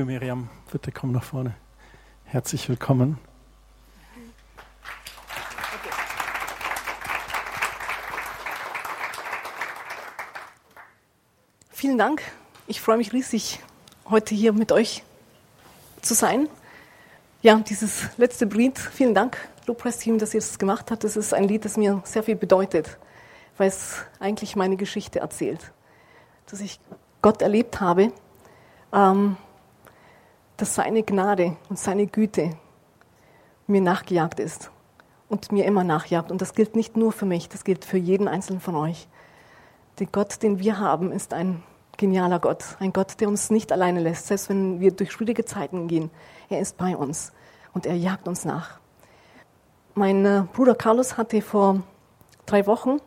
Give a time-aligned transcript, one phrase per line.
[0.00, 1.54] Liebe Miriam, bitte komm nach vorne.
[2.24, 3.18] Herzlich willkommen.
[11.68, 12.22] Vielen Dank.
[12.66, 13.60] Ich freue mich riesig,
[14.08, 15.02] heute hier mit euch
[16.00, 16.48] zu sein.
[17.42, 19.36] Ja, dieses letzte Lied, vielen Dank,
[19.66, 21.04] Lobpreisteam, dass ihr das gemacht habt.
[21.04, 22.96] Das ist ein Lied, das mir sehr viel bedeutet,
[23.58, 25.72] weil es eigentlich meine Geschichte erzählt.
[26.46, 26.80] Dass ich
[27.20, 28.14] Gott erlebt habe,
[28.94, 29.36] ähm,
[30.60, 32.50] dass seine Gnade und seine Güte
[33.66, 34.70] mir nachgejagt ist
[35.28, 36.30] und mir immer nachjagt.
[36.30, 39.08] Und das gilt nicht nur für mich, das gilt für jeden einzelnen von euch.
[39.98, 41.62] Der Gott, den wir haben, ist ein
[41.96, 42.76] genialer Gott.
[42.78, 46.10] Ein Gott, der uns nicht alleine lässt, selbst wenn wir durch schwierige Zeiten gehen.
[46.50, 47.32] Er ist bei uns
[47.72, 48.80] und er jagt uns nach.
[49.94, 51.82] Mein äh, Bruder Carlos hatte vor
[52.44, 52.98] drei Wochen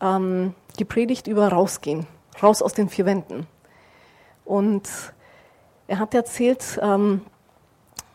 [0.00, 2.06] ähm, gepredigt über rausgehen,
[2.42, 3.46] raus aus den vier Wänden.
[4.44, 4.88] Und
[5.90, 7.22] er hat erzählt, ähm,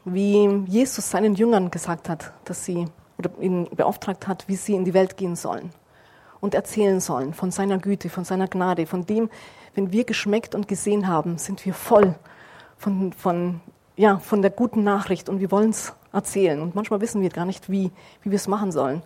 [0.06, 2.86] wie Jesus seinen Jüngern gesagt hat, dass sie
[3.18, 5.72] oder ihn beauftragt hat, wie sie in die Welt gehen sollen
[6.40, 9.30] und erzählen sollen von seiner Güte, von seiner Gnade, von dem,
[9.74, 12.16] wenn wir geschmeckt und gesehen haben, sind wir voll
[12.78, 13.60] von, von,
[13.98, 16.62] ja, von der guten Nachricht und wir wollen es erzählen.
[16.62, 19.04] Und manchmal wissen wir gar nicht, wie, wie wir es machen sollen.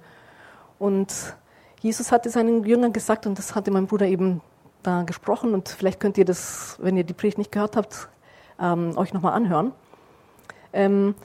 [0.77, 1.35] Und
[1.81, 4.41] Jesus hatte seinen Jüngern gesagt, und das hatte mein Bruder eben
[4.83, 8.09] da gesprochen, und vielleicht könnt ihr das, wenn ihr die Predigt nicht gehört habt,
[8.59, 9.71] ähm, euch nochmal anhören.
[10.73, 11.15] Ähm,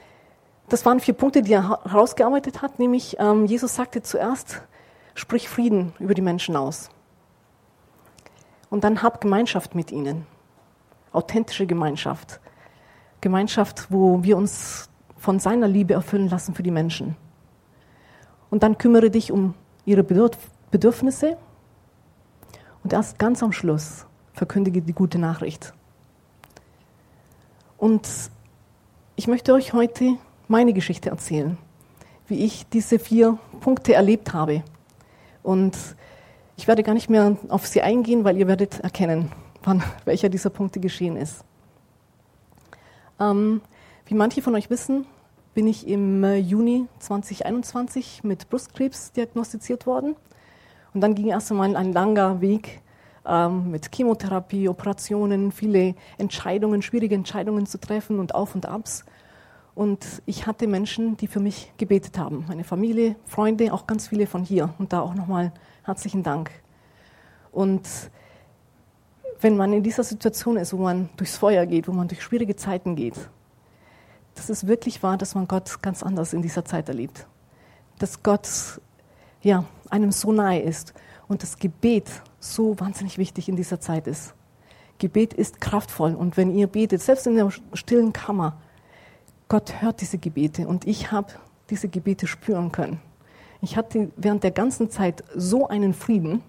[0.69, 4.63] das waren vier Punkte, die er herausgearbeitet hat, nämlich ähm, Jesus sagte zuerst,
[5.15, 6.91] sprich Frieden über die Menschen aus.
[8.71, 10.27] Und dann hab Gemeinschaft mit ihnen.
[11.13, 12.41] Authentische Gemeinschaft.
[13.20, 17.17] Gemeinschaft, wo wir uns von seiner Liebe erfüllen lassen für die Menschen.
[18.51, 19.55] Und dann kümmere dich um
[19.85, 21.37] ihre Bedürfnisse.
[22.83, 25.73] Und erst ganz am Schluss verkündige die gute Nachricht.
[27.84, 28.08] Und
[29.14, 30.17] ich möchte euch heute
[30.48, 31.58] meine Geschichte erzählen,
[32.28, 34.62] wie ich diese vier Punkte erlebt habe.
[35.42, 35.77] Und
[36.56, 39.30] ich werde gar nicht mehr auf sie eingehen, weil ihr werdet erkennen,
[39.64, 41.45] wann welcher dieser Punkte geschehen ist.
[43.20, 43.61] Ähm,
[44.06, 45.05] wie manche von euch wissen,
[45.52, 50.16] bin ich im äh, Juni 2021 mit Brustkrebs diagnostiziert worden.
[50.95, 52.80] Und dann ging erst einmal ein langer Weg
[53.27, 59.05] ähm, mit Chemotherapie, Operationen, viele Entscheidungen, schwierige Entscheidungen zu treffen und Auf und Abs.
[59.74, 62.45] Und ich hatte Menschen, die für mich gebetet haben.
[62.48, 64.73] Meine Familie, Freunde, auch ganz viele von hier.
[64.79, 65.52] Und da auch nochmal
[65.84, 66.51] Herzlichen Dank.
[67.52, 67.86] Und
[69.40, 72.57] wenn man in dieser Situation ist, wo man durchs Feuer geht, wo man durch schwierige
[72.57, 73.17] Zeiten geht,
[74.34, 77.27] das ist wirklich wahr, dass man Gott ganz anders in dieser Zeit erlebt.
[77.98, 78.48] Dass Gott
[79.42, 80.95] ja, einem so nahe ist
[81.29, 82.11] und das Gebet
[82.45, 84.35] so wahnsinnig wichtig in dieser Zeit ist.
[84.99, 88.57] Gebet ist kraftvoll und wenn ihr betet, selbst in der stillen Kammer,
[89.49, 91.33] Gott hört diese Gebete und ich habe
[91.71, 93.01] diese Gebete spüren können.
[93.61, 96.43] Ich hatte während der ganzen Zeit so einen Frieden,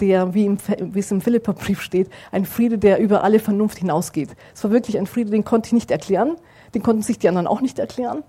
[0.00, 4.36] der, wie, im, wie es im Philipperbrief steht, ein Friede, der über alle Vernunft hinausgeht.
[4.54, 6.36] Es war wirklich ein Friede, den konnte ich nicht erklären,
[6.74, 8.22] den konnten sich die anderen auch nicht erklären.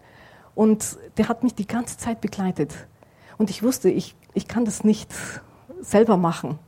[0.56, 2.74] Und der hat mich die ganze Zeit begleitet.
[3.38, 5.14] Und ich wusste, ich, ich kann das nicht
[5.82, 6.60] selber machen.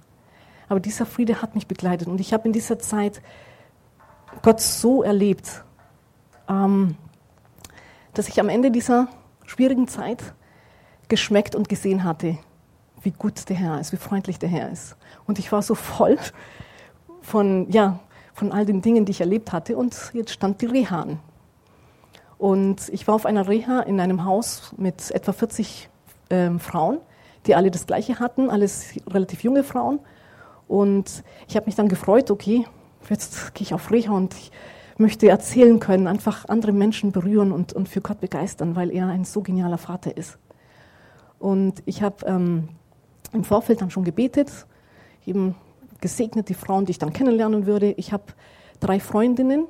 [0.69, 2.07] Aber dieser Friede hat mich begleitet.
[2.07, 3.21] Und ich habe in dieser Zeit
[4.41, 5.63] Gott so erlebt,
[6.47, 6.95] ähm,
[8.13, 9.07] dass ich am Ende dieser
[9.45, 10.33] schwierigen Zeit
[11.09, 12.37] geschmeckt und gesehen hatte,
[13.01, 14.95] wie gut der Herr ist, wie freundlich der Herr ist.
[15.27, 16.17] Und ich war so voll
[17.21, 17.99] von, ja,
[18.33, 19.75] von all den Dingen, die ich erlebt hatte.
[19.75, 21.19] Und jetzt stand die Reha an.
[22.37, 25.89] Und ich war auf einer Reha in einem Haus mit etwa 40
[26.29, 26.99] ähm, Frauen,
[27.47, 29.99] die alle das Gleiche hatten, alles relativ junge Frauen.
[30.67, 32.65] Und ich habe mich dann gefreut, okay,
[33.09, 34.51] jetzt gehe ich auf Reha und ich
[34.97, 39.25] möchte erzählen können, einfach andere Menschen berühren und, und für Gott begeistern, weil er ein
[39.25, 40.37] so genialer Vater ist.
[41.39, 42.69] Und ich habe ähm,
[43.33, 44.51] im Vorfeld dann schon gebetet,
[45.25, 45.55] eben
[45.99, 47.91] gesegnet die Frauen, die ich dann kennenlernen würde.
[47.97, 48.23] Ich habe
[48.79, 49.65] drei Freundinnen,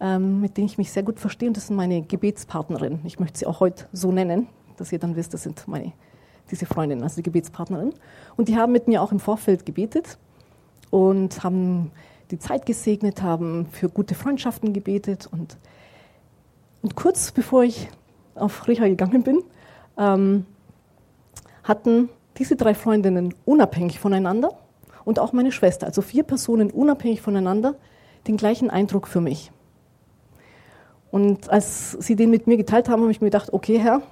[0.00, 3.00] ähm, mit denen ich mich sehr gut verstehe und das sind meine Gebetspartnerinnen.
[3.04, 5.92] Ich möchte sie auch heute so nennen, dass ihr dann wisst, das sind meine,
[6.52, 7.94] diese Freundinnen, also die Gebetspartnerinnen.
[8.36, 10.18] Und die haben mit mir auch im Vorfeld gebetet
[10.90, 11.90] und haben
[12.30, 15.28] die Zeit gesegnet, haben für gute Freundschaften gebetet.
[15.30, 15.56] Und,
[16.82, 17.88] und kurz bevor ich
[18.34, 19.42] auf Reha gegangen bin,
[19.98, 20.46] ähm,
[21.64, 22.08] hatten
[22.38, 24.50] diese drei Freundinnen unabhängig voneinander
[25.04, 27.74] und auch meine Schwester, also vier Personen unabhängig voneinander,
[28.26, 29.50] den gleichen Eindruck für mich.
[31.10, 34.02] Und als sie den mit mir geteilt haben, habe ich mir gedacht, okay, Herr,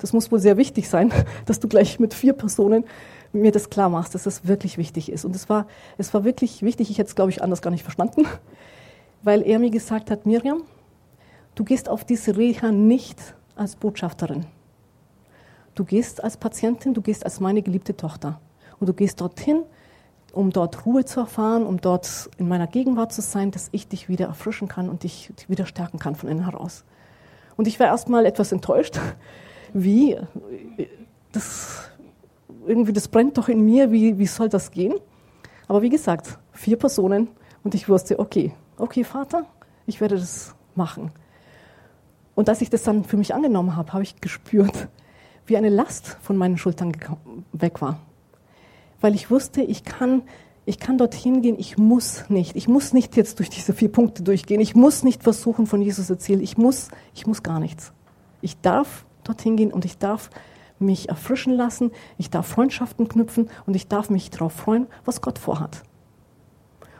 [0.00, 1.12] das muss wohl sehr wichtig sein,
[1.46, 2.84] dass du gleich mit vier Personen
[3.32, 5.24] mir das klar machst, dass das wirklich wichtig ist.
[5.24, 5.66] Und es war,
[5.98, 8.26] es war wirklich wichtig, ich hätte es, glaube ich, anders gar nicht verstanden.
[9.22, 10.62] weil er mir gesagt hat, Miriam,
[11.54, 13.18] du gehst auf diese Reha nicht
[13.56, 14.46] als Botschafterin.
[15.74, 18.40] Du gehst als Patientin, du gehst als meine geliebte Tochter.
[18.78, 19.62] Und du gehst dorthin,
[20.32, 24.08] um dort Ruhe zu erfahren, um dort in meiner Gegenwart zu sein, dass ich dich
[24.08, 26.84] wieder erfrischen kann und dich wieder stärken kann von innen heraus.
[27.56, 28.98] Und ich war erstmal etwas enttäuscht,
[29.72, 30.16] wie,
[31.32, 31.90] das,
[32.66, 34.94] irgendwie, das brennt doch in mir, wie, wie soll das gehen?
[35.68, 37.28] Aber wie gesagt, vier Personen
[37.62, 39.46] und ich wusste, okay, okay, Vater,
[39.86, 41.12] ich werde das machen.
[42.34, 44.88] Und als ich das dann für mich angenommen habe, habe ich gespürt,
[45.46, 46.96] wie eine Last von meinen Schultern
[47.52, 48.00] weg war.
[49.00, 50.22] Weil ich wusste, ich kann,
[50.64, 52.56] ich kann dorthin gehen, ich muss nicht.
[52.56, 54.60] Ich muss nicht jetzt durch diese vier Punkte durchgehen.
[54.60, 56.40] Ich muss nicht versuchen, von Jesus erzählen.
[56.40, 57.92] Ich muss, ich muss gar nichts.
[58.40, 60.30] Ich darf dorthin gehen und ich darf
[60.78, 65.38] mich erfrischen lassen, ich darf Freundschaften knüpfen und ich darf mich darauf freuen, was Gott
[65.38, 65.82] vorhat.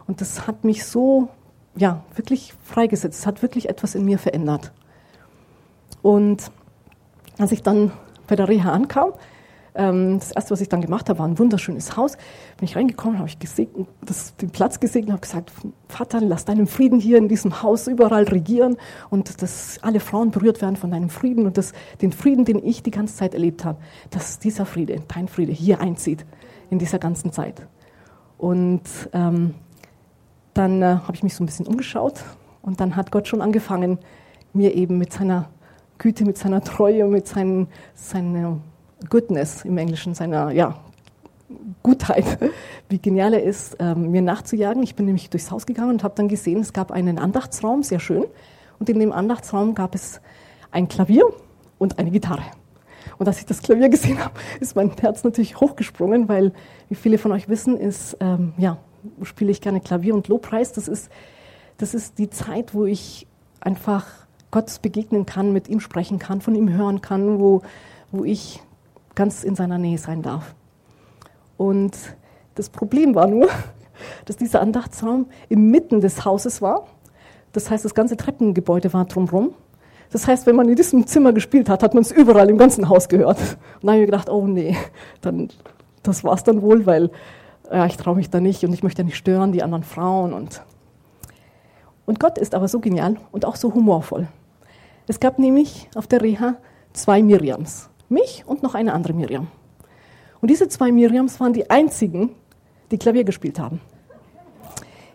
[0.06, 1.28] Und das hat mich so,
[1.76, 3.20] ja, wirklich freigesetzt.
[3.20, 4.72] Es hat wirklich etwas in mir verändert.
[6.02, 6.50] Und
[7.38, 7.92] als ich dann
[8.26, 9.12] bei der Reha ankam,
[9.72, 12.16] das erste, was ich dann gemacht habe, war ein wunderschönes Haus.
[12.56, 15.52] Bin ich reingekommen, habe ich gesegnet, das, den Platz gesegnet, habe gesagt,
[15.88, 18.76] Vater, lass deinen Frieden hier in diesem Haus überall regieren
[19.10, 21.72] und dass alle Frauen berührt werden von deinem Frieden und dass
[22.02, 23.78] den Frieden, den ich die ganze Zeit erlebt habe,
[24.10, 26.26] dass dieser Friede, dein Friede, hier einzieht
[26.70, 27.66] in dieser ganzen Zeit.
[28.38, 28.82] Und
[29.12, 29.54] ähm,
[30.54, 32.24] dann äh, habe ich mich so ein bisschen umgeschaut
[32.62, 33.98] und dann hat Gott schon angefangen,
[34.52, 35.48] mir eben mit seiner
[35.98, 38.58] Güte, mit seiner Treue, mit seinen, seiner
[39.08, 40.76] Goodness im Englischen, seiner ja,
[41.82, 42.38] Gutheit,
[42.88, 44.82] wie genial er ist, äh, mir nachzujagen.
[44.82, 48.00] Ich bin nämlich durchs Haus gegangen und habe dann gesehen, es gab einen Andachtsraum, sehr
[48.00, 48.24] schön.
[48.78, 50.20] Und in dem Andachtsraum gab es
[50.70, 51.24] ein Klavier
[51.78, 52.42] und eine Gitarre.
[53.18, 56.52] Und als ich das Klavier gesehen habe, ist mein Herz natürlich hochgesprungen, weil,
[56.88, 58.78] wie viele von euch wissen, ist, ähm, ja,
[59.22, 60.72] spiele ich gerne Klavier und Lobpreis.
[60.72, 61.10] Das ist,
[61.78, 63.26] das ist die Zeit, wo ich
[63.60, 64.06] einfach
[64.50, 67.62] Gott begegnen kann, mit ihm sprechen kann, von ihm hören kann, wo,
[68.10, 68.60] wo ich
[69.14, 70.54] ganz in seiner Nähe sein darf.
[71.56, 71.96] Und
[72.54, 73.48] das Problem war nur,
[74.24, 76.86] dass dieser Andachtsraum inmitten des Hauses war.
[77.52, 79.54] Das heißt, das ganze Treppengebäude war drumherum.
[80.12, 82.88] Das heißt, wenn man in diesem Zimmer gespielt hat, hat man es überall im ganzen
[82.88, 83.38] Haus gehört.
[83.80, 84.76] Und dann habe ich gedacht, oh nee,
[85.20, 85.48] dann,
[86.02, 87.10] das es dann wohl, weil
[87.70, 90.32] ja, ich traue mich da nicht und ich möchte nicht stören, die anderen Frauen.
[90.32, 90.62] Und,
[92.06, 94.26] und Gott ist aber so genial und auch so humorvoll.
[95.06, 96.56] Es gab nämlich auf der Reha
[96.92, 99.48] zwei Miriams, mich und noch eine andere Miriam.
[100.40, 102.30] Und diese zwei Miriams waren die einzigen,
[102.90, 103.80] die Klavier gespielt haben.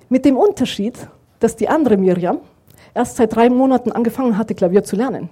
[0.09, 1.07] Mit dem Unterschied,
[1.39, 2.39] dass die andere Miriam
[2.93, 5.29] erst seit drei Monaten angefangen hatte, Klavier zu lernen.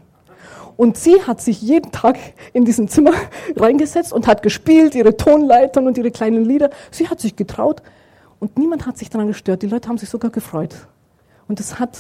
[0.76, 2.18] Und sie hat sich jeden Tag
[2.52, 3.14] in diesem Zimmer
[3.56, 6.72] reingesetzt und hat gespielt, ihre Tonleitern und ihre kleinen Lieder.
[6.92, 7.84] Sie hat sich getraut
[8.40, 9.62] und niemand hat sich daran gestört.
[9.62, 10.76] Die Leute haben sich sogar gefreut.
[11.48, 11.98] Und das hat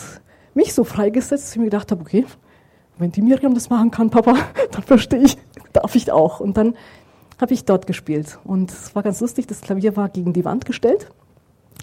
[0.56, 2.26] mich so freigesetzt, dass ich mir gedacht habe, okay,
[2.98, 4.36] wenn die Miriam das machen kann, Papa,
[4.72, 5.38] dann verstehe ich,
[5.74, 6.40] darf ich auch.
[6.40, 6.76] Und dann
[7.42, 8.40] habe ich dort gespielt.
[8.44, 11.10] Und es war ganz lustig, das Klavier war gegen die Wand gestellt.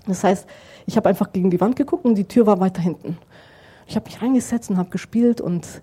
[0.07, 0.47] Das heißt,
[0.87, 3.19] ich habe einfach gegen die Wand geguckt und die Tür war weiter hinten.
[3.87, 5.83] Ich habe mich reingesetzt und habe gespielt und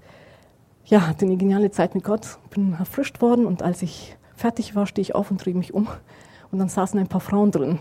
[0.85, 4.87] ja, hatte eine geniale Zeit mit Gott, bin erfrischt worden und als ich fertig war,
[4.87, 5.87] stehe ich auf und drehe mich um
[6.51, 7.79] und dann saßen ein paar Frauen drin.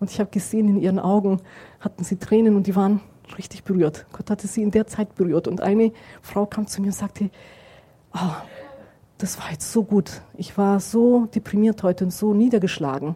[0.00, 1.40] Und ich habe gesehen, in ihren Augen
[1.80, 3.00] hatten sie Tränen und die waren
[3.38, 4.06] richtig berührt.
[4.12, 5.48] Gott hatte sie in der Zeit berührt.
[5.48, 7.30] Und eine Frau kam zu mir und sagte,
[8.14, 8.18] oh,
[9.18, 10.22] das war jetzt so gut.
[10.36, 13.14] Ich war so deprimiert heute und so niedergeschlagen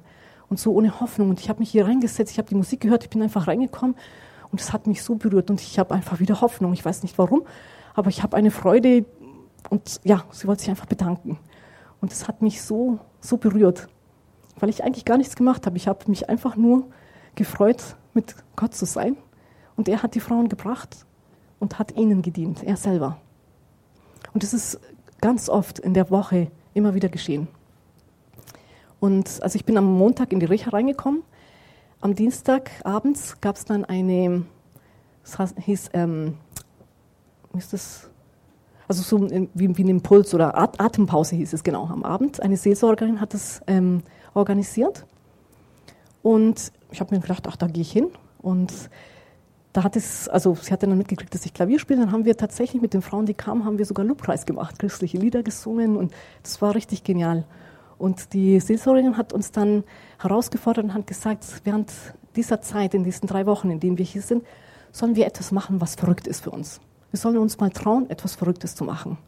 [0.49, 1.31] und so ohne Hoffnung.
[1.31, 3.97] Und ich habe mich hier reingesetzt, ich habe die Musik gehört, ich bin einfach reingekommen
[4.51, 6.73] und es hat mich so berührt und ich habe einfach wieder Hoffnung.
[6.73, 7.43] Ich weiß nicht warum,
[7.95, 9.05] aber ich habe eine Freude
[9.71, 11.39] und ja, sie wollte sich einfach bedanken.
[12.01, 13.89] Und es hat mich so, so berührt,
[14.61, 15.77] weil ich eigentlich gar nichts gemacht habe.
[15.77, 16.87] Ich habe mich einfach nur
[17.35, 19.17] gefreut, mit Gott zu sein.
[19.77, 21.07] Und er hat die Frauen gebracht
[21.59, 23.21] und hat ihnen gedient, er selber.
[24.33, 24.81] Und das ist
[25.21, 27.49] ganz oft in der Woche immer wieder geschehen.
[29.01, 31.23] Und also ich bin am Montag in die Recha reingekommen.
[32.01, 34.45] Am Dienstag abends gab es dann eine,
[35.25, 36.35] das hieß ähm,
[37.57, 38.11] ist das,
[38.87, 42.41] also so wie, wie ein Impuls oder Atempause hieß es genau am Abend.
[42.41, 44.03] Eine Seelsorgerin hat das ähm,
[44.35, 45.07] organisiert.
[46.23, 48.09] Und ich habe mir gedacht, ach, da gehe ich hin.
[48.41, 48.73] Und
[49.73, 52.01] da hat es, also sie hat dann mitgekriegt, dass ich Klavier spiele.
[52.01, 55.19] Dann haben wir tatsächlich mit den Frauen, die kamen, haben wir sogar Lobpreis gemacht, christliche
[55.19, 57.45] Lieder gesungen und das war richtig genial.
[57.99, 59.85] Und die Seelsorgerin hat uns dann
[60.21, 61.93] herausgefordert und hat gesagt, während
[62.37, 64.45] dieser Zeit, in diesen drei Wochen, in denen wir hier sind,
[64.93, 66.81] sollen wir etwas machen, was verrückt ist für uns.
[67.11, 69.19] Wir sollen uns mal trauen, etwas Verrücktes zu machen.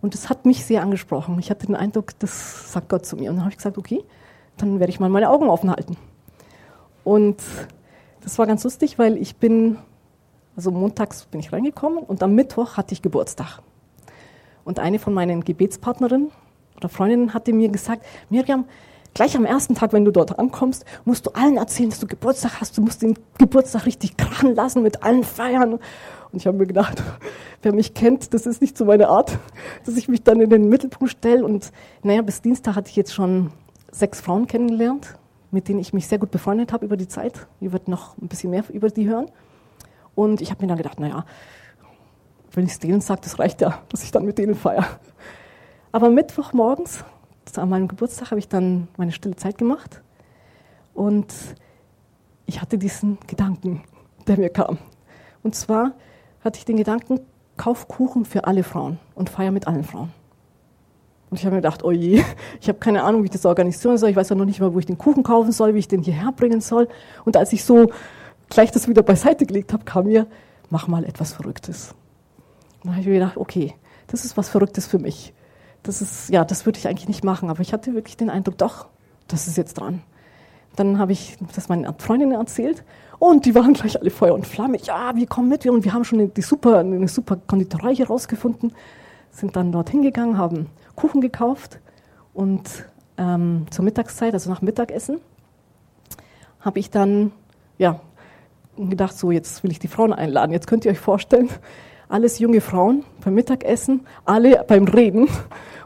[0.00, 1.38] Und das hat mich sehr angesprochen.
[1.38, 3.30] Ich hatte den Eindruck, das sagt Gott zu mir.
[3.30, 4.04] Und dann habe ich gesagt, okay,
[4.56, 5.96] dann werde ich mal meine Augen offen halten.
[7.04, 7.36] Und
[8.24, 9.78] das war ganz lustig, weil ich bin
[10.56, 13.60] Also montags bin ich reingekommen und am Mittwoch hatte ich Geburtstag.
[14.64, 16.30] Und eine von meinen Gebetspartnerinnen
[16.76, 18.64] oder Freundinnen hatte mir gesagt, Miriam,
[19.14, 22.60] gleich am ersten Tag, wenn du dort ankommst, musst du allen erzählen, dass du Geburtstag
[22.60, 22.78] hast.
[22.78, 25.74] Du musst den Geburtstag richtig krachen lassen, mit allen feiern.
[25.74, 25.80] Und
[26.32, 27.02] ich habe mir gedacht,
[27.62, 29.38] wer mich kennt, das ist nicht so meine Art,
[29.84, 31.44] dass ich mich dann in den Mittelpunkt stelle.
[31.44, 33.50] Und naja, bis Dienstag hatte ich jetzt schon
[33.90, 35.16] sechs Frauen kennengelernt,
[35.54, 37.46] mit denen ich mich sehr gut befreundet habe über die Zeit.
[37.60, 39.30] Ihr werdet noch ein bisschen mehr über die hören.
[40.14, 41.24] Und ich habe mir dann gedacht, naja,
[42.52, 44.86] wenn ich es denen sage, das reicht ja, dass ich dann mit denen feiere.
[45.92, 47.04] Aber Mittwochmorgens,
[47.56, 50.02] an meinem Geburtstag, habe ich dann meine stille Zeit gemacht.
[50.92, 51.32] Und
[52.46, 53.82] ich hatte diesen Gedanken,
[54.26, 54.78] der mir kam.
[55.44, 55.92] Und zwar
[56.42, 57.20] hatte ich den Gedanken,
[57.56, 60.12] kauf Kuchen für alle Frauen und feier mit allen Frauen.
[61.30, 62.22] Und ich habe mir gedacht, oh je,
[62.60, 64.10] ich habe keine Ahnung, wie ich das organisieren soll.
[64.10, 66.02] Ich weiß ja noch nicht mal, wo ich den Kuchen kaufen soll, wie ich den
[66.02, 66.88] hierher bringen soll.
[67.24, 67.90] Und als ich so
[68.48, 70.26] gleich das wieder beiseite gelegt habe, kam mir,
[70.70, 71.94] mach mal etwas Verrücktes.
[72.82, 73.74] Und dann habe ich mir gedacht, okay,
[74.06, 75.32] das ist was Verrücktes für mich.
[75.82, 78.58] Das ist, ja, das würde ich eigentlich nicht machen, aber ich hatte wirklich den Eindruck,
[78.58, 78.86] doch,
[79.28, 80.02] das ist jetzt dran.
[80.76, 82.84] Dann habe ich das meinen Freundinnen erzählt
[83.18, 84.78] und die waren gleich alle Feuer und Flamme.
[84.78, 88.72] Ja, wir kommen mit und wir haben schon die super, eine super Konditorei hier rausgefunden.
[89.30, 90.66] Sind dann dorthin gegangen, haben
[90.96, 91.80] Kuchen gekauft
[92.32, 92.68] und
[93.16, 95.20] ähm, zur Mittagszeit, also nach Mittagessen,
[96.60, 97.32] habe ich dann
[97.78, 98.00] ja,
[98.76, 100.52] gedacht, so jetzt will ich die Frauen einladen.
[100.52, 101.48] Jetzt könnt ihr euch vorstellen,
[102.08, 105.28] alles junge Frauen beim Mittagessen, alle beim Reden.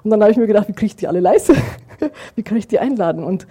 [0.04, 1.54] Und dann habe ich mir gedacht, wie kriege ich die alle leise?
[2.34, 3.24] wie kann ich die einladen?
[3.24, 3.46] Und,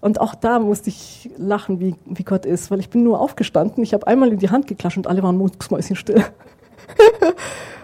[0.00, 3.82] und auch da musste ich lachen, wie, wie Gott ist, weil ich bin nur aufgestanden,
[3.82, 6.16] ich habe einmal in die Hand geklatscht und alle waren mucksmäuschenstill.
[6.16, 6.24] und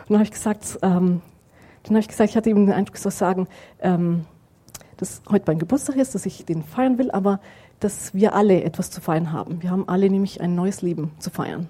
[0.08, 1.20] dann habe ich gesagt, ähm,
[1.86, 3.48] dann habe ich gesagt, ich hatte eben den Eindruck, ich soll sagen,
[3.80, 4.24] ähm,
[4.96, 7.40] dass heute mein Geburtstag ist, dass ich den feiern will, aber
[7.80, 9.62] dass wir alle etwas zu feiern haben.
[9.62, 11.68] Wir haben alle nämlich ein neues Leben zu feiern.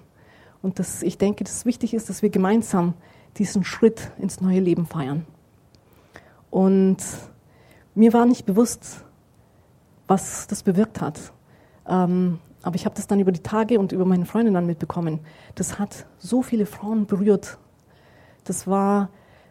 [0.61, 2.93] Und dass ich denke, dass es wichtig ist, dass wir gemeinsam
[3.37, 5.25] diesen Schritt ins neue Leben feiern.
[6.49, 6.97] Und
[7.93, 9.03] mir war nicht bewusst,
[10.07, 11.33] was das bewirkt hat.
[11.87, 15.19] Ähm, aber ich habe das dann über die Tage und über meine Freundin dann mitbekommen.
[15.55, 17.57] Das hat so viele Frauen berührt.
[18.43, 19.09] Das war,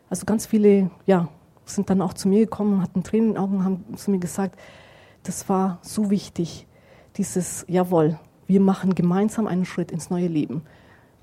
[0.09, 1.29] also ganz viele, ja,
[1.65, 4.59] sind dann auch zu mir gekommen, hatten Tränen in den Augen, haben zu mir gesagt,
[5.25, 6.67] das war so wichtig,
[7.17, 10.63] dieses, jawohl, wir machen gemeinsam einen Schritt ins neue Leben.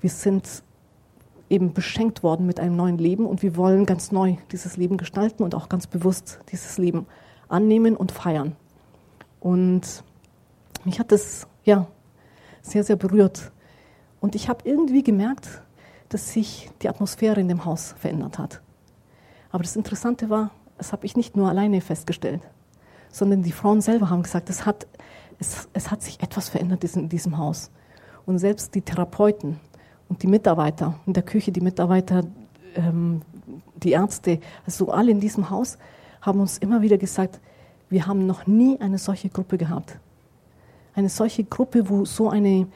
[0.00, 0.62] Wir sind
[1.48, 5.42] eben beschenkt worden mit einem neuen Leben und wir wollen ganz neu dieses Leben gestalten
[5.42, 7.06] und auch ganz bewusst dieses Leben
[7.48, 8.56] annehmen und feiern.
[9.40, 10.04] Und
[10.84, 11.86] mich hat das ja
[12.62, 13.52] sehr, sehr berührt.
[14.20, 15.62] Und ich habe irgendwie gemerkt,
[16.08, 18.62] dass sich die Atmosphäre in dem Haus verändert hat.
[19.54, 22.40] Aber das Interessante war, das habe ich nicht nur alleine festgestellt,
[23.08, 24.88] sondern die Frauen selber haben gesagt, es hat,
[25.38, 27.70] es, es hat sich etwas verändert in diesem Haus.
[28.26, 29.60] Und selbst die Therapeuten
[30.08, 32.24] und die Mitarbeiter in der Küche, die Mitarbeiter,
[32.74, 33.22] ähm,
[33.76, 35.78] die Ärzte, also alle in diesem Haus,
[36.20, 37.38] haben uns immer wieder gesagt,
[37.90, 40.00] wir haben noch nie eine solche Gruppe gehabt.
[40.96, 42.66] Eine solche Gruppe, wo so eine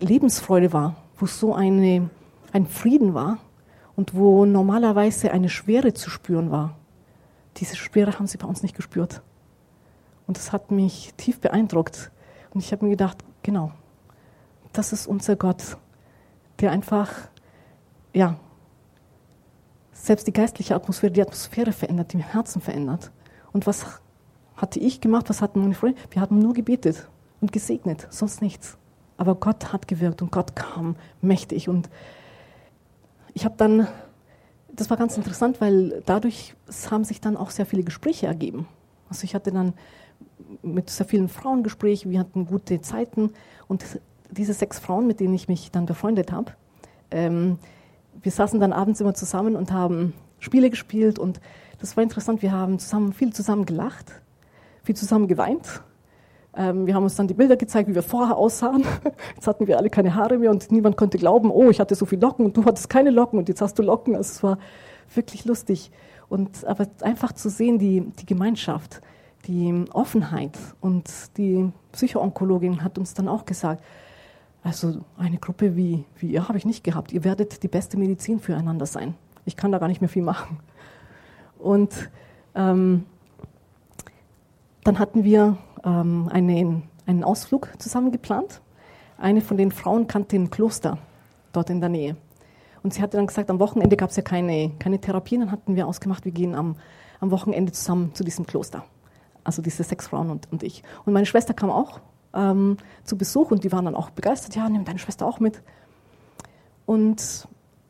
[0.00, 2.10] Lebensfreude war, wo so eine,
[2.52, 3.38] ein Frieden war
[3.96, 6.76] und wo normalerweise eine Schwere zu spüren war.
[7.58, 9.22] Diese Schwere haben sie bei uns nicht gespürt.
[10.26, 12.10] Und das hat mich tief beeindruckt.
[12.54, 13.72] Und ich habe mir gedacht, genau,
[14.72, 15.76] das ist unser Gott,
[16.60, 17.10] der einfach,
[18.14, 18.36] ja,
[19.92, 23.10] selbst die geistliche Atmosphäre, die Atmosphäre verändert, die Herzen verändert.
[23.52, 24.00] Und was
[24.56, 26.00] hatte ich gemacht, was hatten meine Freunde?
[26.10, 27.08] Wir haben nur gebetet
[27.40, 28.78] und gesegnet, sonst nichts.
[29.16, 31.68] Aber Gott hat gewirkt und Gott kam mächtig.
[31.68, 31.90] Und
[33.34, 33.86] ich habe dann,
[34.72, 36.54] das war ganz interessant, weil dadurch
[36.90, 38.66] haben sich dann auch sehr viele Gespräche ergeben.
[39.08, 39.74] Also ich hatte dann
[40.62, 43.30] mit sehr vielen Frauen Gespräche, wir hatten gute Zeiten
[43.68, 43.84] und
[44.30, 46.52] diese sechs Frauen, mit denen ich mich dann befreundet habe,
[47.10, 47.58] ähm,
[48.22, 51.40] wir saßen dann abends immer zusammen und haben Spiele gespielt und
[51.78, 52.42] das war interessant.
[52.42, 54.12] Wir haben zusammen, viel zusammen gelacht,
[54.84, 55.82] viel zusammen geweint.
[56.54, 58.84] Ähm, wir haben uns dann die Bilder gezeigt, wie wir vorher aussahen.
[59.34, 62.04] Jetzt hatten wir alle keine Haare mehr und niemand konnte glauben, oh, ich hatte so
[62.04, 64.14] viel Locken und du hattest keine Locken und jetzt hast du Locken.
[64.14, 64.58] Also es war
[65.14, 65.90] wirklich lustig.
[66.28, 69.00] Und aber einfach zu sehen, die, die Gemeinschaft,
[69.46, 73.82] die Offenheit und die Psychoonkologin hat uns dann auch gesagt,
[74.62, 77.12] also eine Gruppe wie, wie ihr habe ich nicht gehabt.
[77.12, 79.14] Ihr werdet die beste Medizin füreinander sein.
[79.44, 80.60] Ich kann da gar nicht mehr viel machen.
[81.58, 82.10] Und
[82.54, 83.04] ähm,
[84.84, 88.60] dann hatten wir ähm, einen, einen Ausflug zusammen geplant.
[89.18, 90.98] Eine von den Frauen kannte ein Kloster
[91.52, 92.16] dort in der Nähe.
[92.82, 95.38] Und sie hatte dann gesagt, am Wochenende gab es ja keine, keine Therapie.
[95.38, 96.76] Dann hatten wir ausgemacht, wir gehen am,
[97.20, 98.84] am Wochenende zusammen zu diesem Kloster.
[99.44, 100.82] Also diese sechs Frauen und, und ich.
[101.04, 102.00] Und meine Schwester kam auch
[102.34, 104.56] ähm, zu Besuch und die waren dann auch begeistert.
[104.56, 105.62] Ja, nimm deine Schwester auch mit.
[106.86, 107.46] Und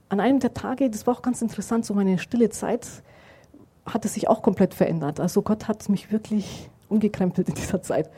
[0.09, 2.87] an einem der Tage, das war auch ganz interessant, so meine stille Zeit,
[3.87, 5.21] hat es sich auch komplett verändert.
[5.21, 8.11] Also Gott hat mich wirklich umgekrempelt in dieser Zeit.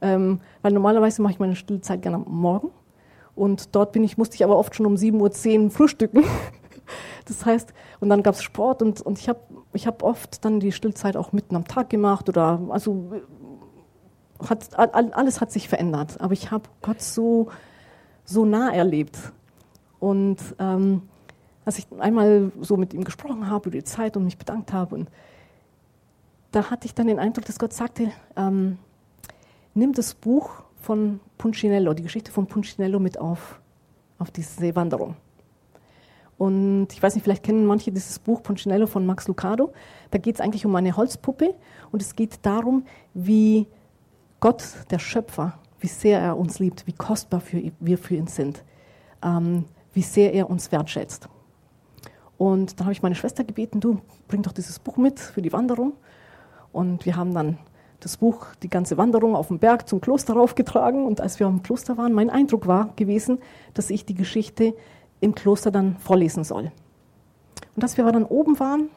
[0.00, 2.70] Ähm, weil normalerweise mache ich meine stille Zeit gerne am Morgen.
[3.34, 6.24] Und dort bin ich, musste ich aber oft schon um 7.10 Uhr frühstücken.
[7.24, 9.40] Das heißt, und dann gab es Sport und, und ich habe
[9.72, 13.10] ich hab oft dann die Stillzeit auch mitten am Tag gemacht oder also
[14.48, 16.20] hat, alles hat sich verändert.
[16.20, 17.48] Aber ich habe Gott so,
[18.24, 19.18] so nah erlebt.
[19.98, 21.02] Und ähm,
[21.64, 24.94] als ich einmal so mit ihm gesprochen habe über die Zeit und mich bedankt habe,
[24.94, 25.10] und
[26.50, 28.78] da hatte ich dann den Eindruck, dass Gott sagte, ähm,
[29.74, 33.60] nimm das Buch von Punchinello, die Geschichte von Punchinello mit auf,
[34.18, 35.16] auf diese Seewanderung.
[36.38, 39.72] Und ich weiß nicht, vielleicht kennen manche dieses Buch Punchinello von Max Lucado.
[40.10, 41.54] Da geht es eigentlich um eine Holzpuppe
[41.92, 42.84] und es geht darum,
[43.14, 43.66] wie
[44.40, 48.64] Gott, der Schöpfer, wie sehr er uns liebt, wie kostbar für, wir für ihn sind,
[49.22, 51.28] ähm, wie sehr er uns wertschätzt.
[52.36, 55.54] Und dann habe ich meine Schwester gebeten, du bring doch dieses Buch mit für die
[55.54, 55.94] Wanderung.
[56.76, 57.56] Und wir haben dann
[58.00, 61.06] das Buch, die ganze Wanderung auf dem Berg zum Kloster raufgetragen.
[61.06, 63.38] Und als wir am Kloster waren, mein Eindruck war gewesen,
[63.72, 64.74] dass ich die Geschichte
[65.20, 66.70] im Kloster dann vorlesen soll.
[67.74, 68.90] Und als wir dann oben waren,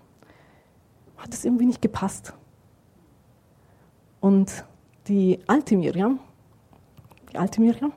[1.15, 2.33] hat es irgendwie nicht gepasst.
[4.19, 4.65] Und
[5.07, 6.19] die alte Miriam,
[7.31, 7.93] die alte Miriam,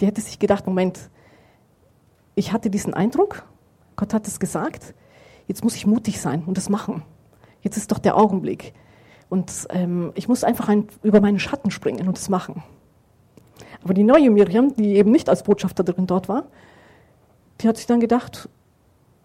[0.00, 1.10] die hätte sich gedacht, Moment,
[2.34, 3.44] ich hatte diesen Eindruck,
[3.94, 4.94] Gott hat es gesagt,
[5.48, 7.02] jetzt muss ich mutig sein und das machen.
[7.60, 8.72] Jetzt ist doch der Augenblick.
[9.28, 12.62] Und ähm, ich muss einfach ein, über meinen Schatten springen und das machen.
[13.84, 16.44] Aber die neue Miriam, die eben nicht als Botschafterin dort war,
[17.60, 18.48] die hat sich dann gedacht,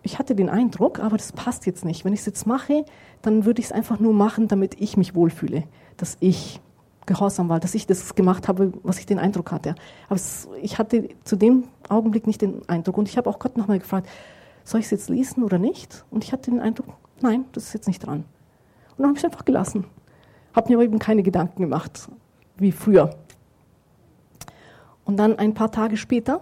[0.02, 2.04] ich hatte den Eindruck, aber das passt jetzt nicht.
[2.04, 2.86] Wenn ich es jetzt mache,
[3.22, 5.64] dann würde ich es einfach nur machen, damit ich mich wohlfühle,
[5.98, 6.60] dass ich
[7.06, 9.76] gehorsam war, dass ich das gemacht habe, was ich den Eindruck hatte.
[10.08, 12.98] Aber es, ich hatte zu dem Augenblick nicht den Eindruck.
[12.98, 14.10] Und ich habe auch Gott nochmal gefragt,
[14.64, 16.06] soll ich es jetzt lesen oder nicht?
[16.12, 16.88] Und ich hatte den Eindruck,
[17.22, 18.26] nein, das ist jetzt nicht dran.
[18.96, 19.86] Und dann habe ich es einfach gelassen.
[20.54, 22.10] Habe mir aber eben keine Gedanken gemacht,
[22.58, 23.16] wie früher.
[25.06, 26.42] Und dann ein paar Tage später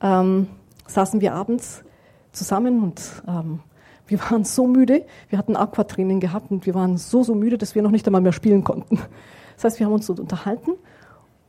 [0.00, 0.48] ähm,
[0.86, 1.84] saßen wir abends
[2.32, 3.60] zusammen und ähm,
[4.06, 5.06] wir waren so müde.
[5.28, 8.20] Wir hatten Aquatraining gehabt und wir waren so, so müde, dass wir noch nicht einmal
[8.20, 8.98] mehr spielen konnten.
[9.54, 10.72] Das heißt, wir haben uns so unterhalten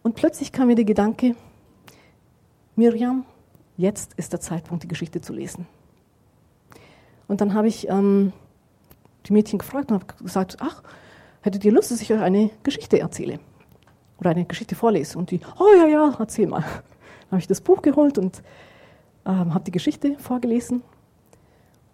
[0.03, 1.35] und plötzlich kam mir der Gedanke,
[2.75, 3.25] Miriam,
[3.77, 5.65] jetzt ist der Zeitpunkt, die Geschichte zu lesen.
[7.27, 8.31] Und dann habe ich ähm,
[9.27, 10.83] die Mädchen gefragt und habe gesagt, ach,
[11.41, 13.39] hättet ihr Lust, dass ich euch eine Geschichte erzähle?
[14.19, 15.17] Oder eine Geschichte vorlese?
[15.17, 16.61] Und die, oh ja, ja, erzähl mal.
[16.61, 18.41] Dann habe ich das Buch geholt und
[19.25, 20.83] ähm, habe die Geschichte vorgelesen.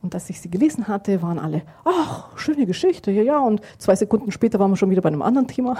[0.01, 3.39] Und als ich sie gelesen hatte, waren alle, ach, schöne Geschichte, ja, ja.
[3.39, 5.77] Und zwei Sekunden später waren wir schon wieder bei einem anderen Thema.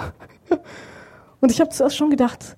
[1.40, 2.56] Und ich habe zuerst schon gedacht,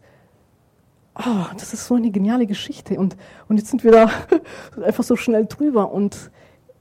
[1.15, 2.99] oh, das ist so eine geniale Geschichte.
[2.99, 3.17] Und,
[3.49, 4.11] und jetzt sind wir da
[4.85, 5.91] einfach so schnell drüber.
[5.91, 6.31] Und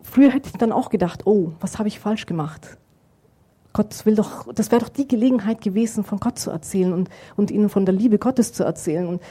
[0.03, 2.77] früher hätte ich dann auch gedacht, oh, was habe ich falsch gemacht?
[3.73, 7.49] Gott will doch, das wäre doch die Gelegenheit gewesen, von Gott zu erzählen und, und
[7.49, 9.07] ihnen von der Liebe Gottes zu erzählen.
[9.07, 9.21] Und,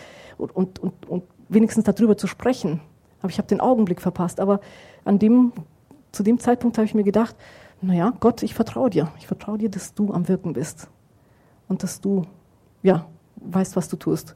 [0.56, 2.80] und, und, und wenigstens darüber zu sprechen.
[3.20, 4.40] Aber ich habe den Augenblick verpasst.
[4.40, 4.61] Aber
[5.04, 5.52] an dem,
[6.11, 7.37] zu dem Zeitpunkt habe ich mir gedacht,
[7.80, 9.12] naja, Gott, ich vertraue dir.
[9.18, 10.88] Ich vertraue dir, dass du am Wirken bist.
[11.68, 12.26] Und dass du,
[12.82, 13.06] ja,
[13.37, 14.35] weißt, was du tust.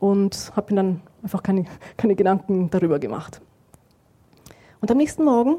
[0.00, 1.64] Und habe mir dann einfach keine,
[1.98, 3.42] keine Gedanken darüber gemacht.
[4.80, 5.56] Und am nächsten Morgen,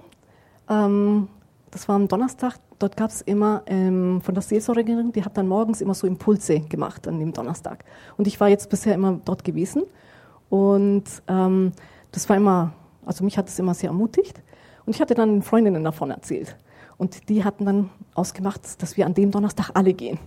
[0.70, 1.28] ähm,
[1.72, 5.48] das war am Donnerstag, dort gab es immer ähm, von der Seelsorgerin, die hat dann
[5.48, 7.84] morgens immer so Impulse gemacht an dem Donnerstag.
[8.18, 9.84] Und ich war jetzt bisher immer dort gewesen
[10.50, 11.74] und ähm,
[12.12, 12.74] das war immer,
[13.06, 14.42] also mich hat das immer sehr ermutigt.
[14.86, 16.56] Und ich hatte dann Freundinnen davon erzählt.
[16.98, 20.18] Und die hatten dann ausgemacht, dass wir an dem Donnerstag alle gehen.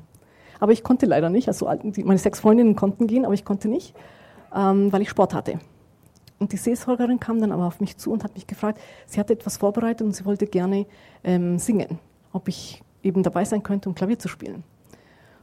[0.60, 1.48] Aber ich konnte leider nicht.
[1.48, 3.94] Also meine sechs Freundinnen konnten gehen, aber ich konnte nicht,
[4.54, 5.58] ähm, weil ich Sport hatte.
[6.42, 9.32] Und die Seelsorgerin kam dann aber auf mich zu und hat mich gefragt, sie hatte
[9.32, 10.86] etwas vorbereitet und sie wollte gerne
[11.22, 12.00] ähm, singen,
[12.32, 14.64] ob ich eben dabei sein könnte, um Klavier zu spielen.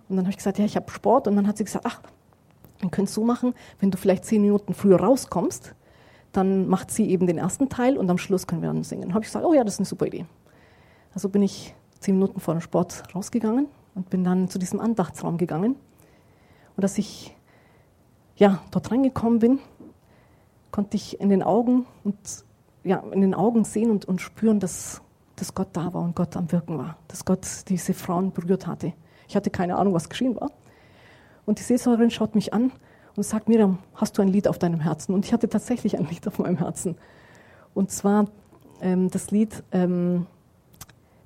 [0.09, 1.29] Und dann habe ich gesagt, ja, ich habe Sport.
[1.29, 2.01] Und dann hat sie gesagt, ach,
[2.81, 5.73] wir können es so machen, wenn du vielleicht zehn Minuten früher rauskommst,
[6.33, 9.03] dann macht sie eben den ersten Teil und am Schluss können wir dann singen.
[9.03, 10.25] Dann habe ich gesagt, oh ja, das ist eine super Idee.
[11.13, 15.37] Also bin ich zehn Minuten vor dem Sport rausgegangen und bin dann zu diesem Andachtsraum
[15.37, 15.77] gegangen.
[16.75, 17.33] Und als ich
[18.35, 19.59] ja, dort reingekommen bin,
[20.71, 22.17] konnte ich in den Augen und
[22.83, 25.01] ja, in den Augen sehen und, und spüren, dass,
[25.35, 28.93] dass Gott da war und Gott am Wirken war, dass Gott diese Frauen berührt hatte.
[29.27, 30.51] Ich hatte keine Ahnung, was geschehen war.
[31.45, 32.71] Und die Seelsorgerin schaut mich an
[33.15, 35.13] und sagt, Miriam, hast du ein Lied auf deinem Herzen?
[35.13, 36.95] Und ich hatte tatsächlich ein Lied auf meinem Herzen.
[37.73, 38.25] Und zwar
[38.81, 40.25] ähm, das Lied ähm,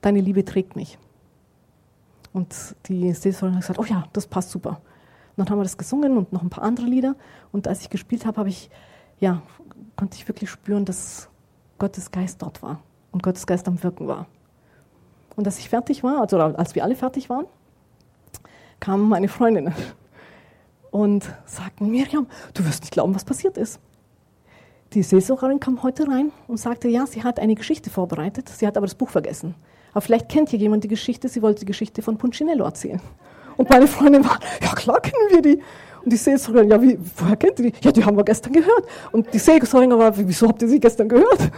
[0.03, 0.97] Deine Liebe trägt mich.
[2.34, 4.82] Und die Seelsorgerin hat gesagt, oh ja, das passt super.
[5.36, 7.15] Und dann haben wir das gesungen und noch ein paar andere Lieder.
[7.53, 8.69] Und als ich gespielt habe, habe ich
[9.23, 9.41] ja,
[9.95, 11.29] konnte ich wirklich spüren, dass
[11.79, 12.83] Gottes Geist dort war
[13.13, 14.27] und Gottes Geist am Wirken war.
[15.38, 17.45] Und als ich fertig war, also als wir alle fertig waren,
[18.81, 19.73] kamen meine Freundinnen
[20.91, 23.79] und sagten, Miriam, du wirst nicht glauben, was passiert ist.
[24.91, 28.75] Die Seelsorgerin kam heute rein und sagte, ja, sie hat eine Geschichte vorbereitet, sie hat
[28.75, 29.55] aber das Buch vergessen.
[29.93, 32.99] Aber vielleicht kennt hier jemand die Geschichte, sie wollte die Geschichte von Punchinello erzählen.
[33.55, 35.62] Und meine Freundin war, ja klar kennen wir die.
[36.03, 37.77] Und die Seelsorgerin, ja, wie, woher kennt ihr die?
[37.81, 38.85] Ja, die haben wir gestern gehört.
[39.11, 41.51] Und die Seelsorgerin war, wieso habt ihr sie gestern gehört?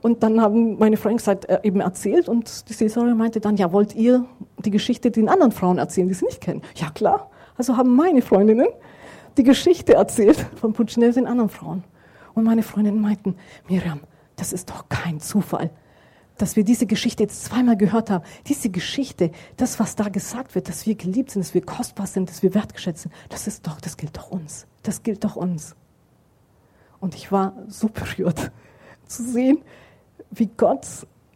[0.00, 3.72] Und dann haben meine Freunde gesagt, äh, eben erzählt und die Seelsorgerin meinte dann, ja,
[3.72, 4.24] wollt ihr
[4.58, 6.62] die Geschichte den anderen Frauen erzählen, die sie nicht kennen?
[6.76, 7.30] Ja, klar.
[7.56, 8.68] Also haben meine Freundinnen
[9.36, 11.84] die Geschichte erzählt von Punchinello den anderen Frauen.
[12.34, 13.36] Und meine Freundinnen meinten,
[13.68, 14.00] Miriam,
[14.36, 15.70] das ist doch kein Zufall,
[16.38, 18.24] dass wir diese Geschichte jetzt zweimal gehört haben.
[18.46, 22.30] Diese Geschichte, das, was da gesagt wird, dass wir geliebt sind, dass wir kostbar sind,
[22.30, 24.66] dass wir wertgeschätzt sind, das ist doch, das gilt doch uns.
[24.82, 25.76] Das gilt doch uns.
[27.00, 28.50] Und ich war so berührt
[29.06, 29.62] zu sehen,
[30.30, 30.86] wie Gott,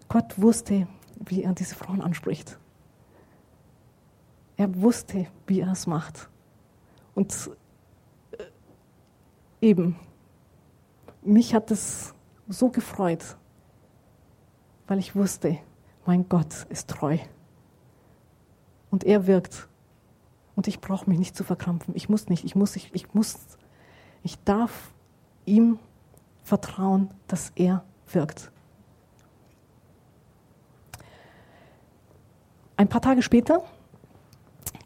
[0.08, 0.86] Gott wusste,
[1.18, 2.58] wie er diese Frauen anspricht.
[4.56, 6.28] Er wusste, wie er es macht.
[7.14, 7.50] Und
[8.32, 8.44] äh,
[9.60, 9.96] eben,
[11.22, 12.14] mich hat es
[12.48, 13.36] so gefreut,
[14.92, 15.56] weil ich wusste,
[16.04, 17.16] mein Gott ist treu.
[18.90, 19.66] Und er wirkt.
[20.54, 21.96] Und ich brauche mich nicht zu verkrampfen.
[21.96, 22.44] Ich muss nicht.
[22.44, 23.38] Ich muss, ich, ich muss,
[24.22, 24.92] ich darf
[25.46, 25.78] ihm
[26.42, 28.50] vertrauen, dass er wirkt.
[32.76, 33.62] Ein paar Tage später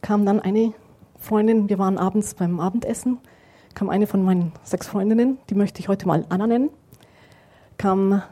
[0.03, 0.73] kam dann eine
[1.19, 3.19] Freundin, wir waren abends beim Abendessen,
[3.75, 6.71] kam eine von meinen sechs Freundinnen, die möchte ich heute mal Anna nennen,
[7.77, 8.23] kam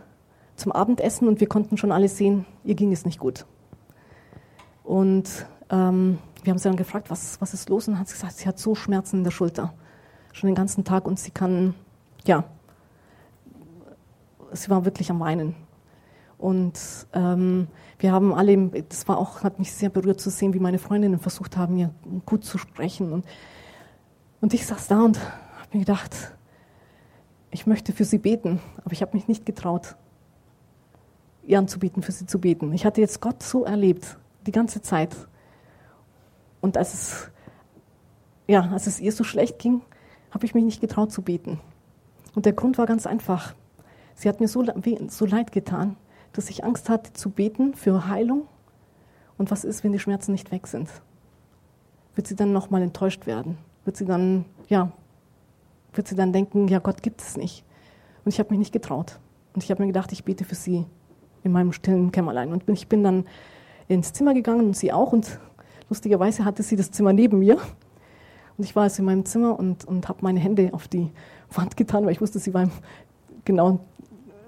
[0.56, 3.46] zum Abendessen und wir konnten schon alle sehen, ihr ging es nicht gut.
[4.82, 7.88] Und ähm, wir haben sie dann gefragt, was, was ist los?
[7.88, 9.74] Und hat sie gesagt, sie hat so Schmerzen in der Schulter,
[10.32, 11.74] schon den ganzen Tag und sie kann,
[12.24, 12.44] ja,
[14.52, 15.54] sie war wirklich am Weinen.
[16.38, 16.78] Und
[17.14, 20.78] ähm, wir haben alle, das war auch, hat mich sehr berührt zu sehen, wie meine
[20.78, 21.90] Freundinnen versucht haben, mir
[22.26, 23.12] gut zu sprechen.
[23.12, 23.24] Und,
[24.40, 26.14] und ich saß da und habe mir gedacht,
[27.50, 29.96] ich möchte für sie beten, aber ich habe mich nicht getraut,
[31.46, 32.72] ihr anzubieten, für sie zu beten.
[32.72, 35.14] Ich hatte jetzt Gott so erlebt, die ganze Zeit.
[36.60, 37.30] Und als es,
[38.46, 39.82] ja, als es ihr so schlecht ging,
[40.30, 41.60] habe ich mich nicht getraut zu beten.
[42.34, 43.54] Und der Grund war ganz einfach.
[44.14, 44.64] Sie hat mir so,
[45.08, 45.96] so leid getan
[46.34, 48.46] dass ich Angst hatte zu beten für Heilung.
[49.38, 50.88] Und was ist, wenn die Schmerzen nicht weg sind?
[52.14, 53.56] Wird sie dann nochmal enttäuscht werden?
[53.84, 54.92] Wird sie dann, ja,
[55.94, 57.64] wird sie dann denken, ja, Gott gibt es nicht?
[58.24, 59.18] Und ich habe mich nicht getraut.
[59.54, 60.86] Und ich habe mir gedacht, ich bete für sie
[61.44, 62.52] in meinem stillen Kämmerlein.
[62.52, 63.24] Und ich bin dann
[63.86, 65.12] ins Zimmer gegangen und sie auch.
[65.12, 65.38] Und
[65.88, 67.58] lustigerweise hatte sie das Zimmer neben mir.
[68.56, 71.10] Und ich war also in meinem Zimmer und, und habe meine Hände auf die
[71.52, 72.68] Wand getan, weil ich wusste, sie war
[73.44, 73.80] genau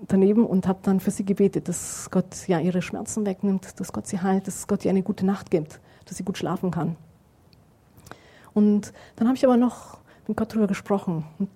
[0.09, 4.07] daneben und habe dann für sie gebetet, dass Gott ja ihre Schmerzen wegnimmt, dass Gott
[4.07, 6.97] sie heilt, dass Gott ihr eine gute Nacht gibt, dass sie gut schlafen kann.
[8.55, 11.51] Und dann habe ich aber noch mit Gott darüber gesprochen und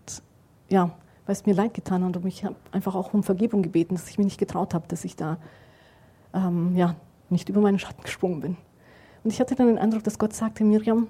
[0.68, 0.90] ja,
[1.30, 4.10] weil es mir leid getan hat und ich habe einfach auch um Vergebung gebeten, dass
[4.10, 5.38] ich mich nicht getraut habe, dass ich da
[6.34, 6.96] ähm, ja,
[7.28, 8.56] nicht über meinen Schatten gesprungen bin.
[9.22, 11.06] Und ich hatte dann den Eindruck, dass Gott sagte, Miriam,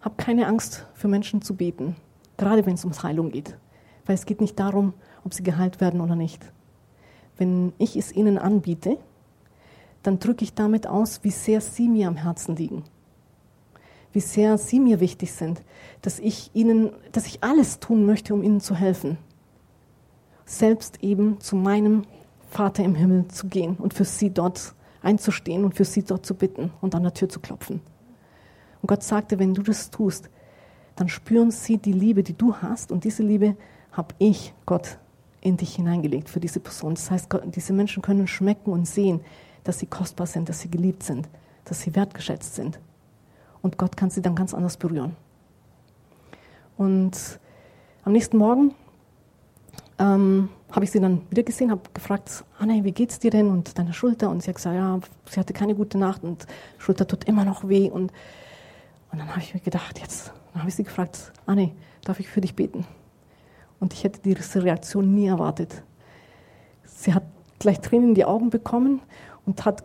[0.00, 1.96] hab keine Angst für Menschen zu beten,
[2.38, 3.58] gerade wenn es ums Heilung geht.
[4.06, 6.50] Weil es geht nicht darum, ob sie geheilt werden oder nicht.
[7.36, 8.96] Wenn ich es ihnen anbiete,
[10.02, 12.84] dann drücke ich damit aus, wie sehr sie mir am Herzen liegen.
[14.12, 15.62] Wie sehr sie mir wichtig sind,
[16.02, 19.18] dass ich ihnen, dass ich alles tun möchte, um ihnen zu helfen.
[20.44, 22.02] Selbst eben zu meinem
[22.50, 26.34] Vater im Himmel zu gehen und für sie dort einzustehen und für sie dort zu
[26.34, 27.80] bitten und an der Tür zu klopfen.
[28.82, 30.28] Und Gott sagte, wenn du das tust,
[30.96, 33.56] dann spüren sie die Liebe, die du hast und diese Liebe
[33.92, 34.98] habe ich, Gott,
[35.40, 36.94] in dich hineingelegt für diese Person.
[36.94, 39.20] Das heißt, diese Menschen können schmecken und sehen,
[39.64, 41.28] dass sie kostbar sind, dass sie geliebt sind,
[41.64, 42.78] dass sie wertgeschätzt sind.
[43.62, 45.16] Und Gott kann sie dann ganz anders berühren.
[46.76, 47.38] Und
[48.04, 48.74] am nächsten Morgen
[49.98, 53.78] ähm, habe ich sie dann wieder gesehen, habe gefragt, Anne, wie geht's dir denn und
[53.78, 54.30] deine Schulter?
[54.30, 54.98] Und sie hat gesagt, ja,
[55.30, 56.46] sie hatte keine gute Nacht und
[56.78, 57.90] Schulter tut immer noch weh.
[57.90, 58.12] Und,
[59.12, 61.72] und dann habe ich mir gedacht, jetzt, dann habe ich sie gefragt, Anne,
[62.04, 62.86] darf ich für dich beten?
[63.78, 65.82] Und ich hätte diese Reaktion nie erwartet.
[66.84, 67.24] Sie hat
[67.58, 69.00] gleich Tränen in die Augen bekommen
[69.44, 69.84] und hat,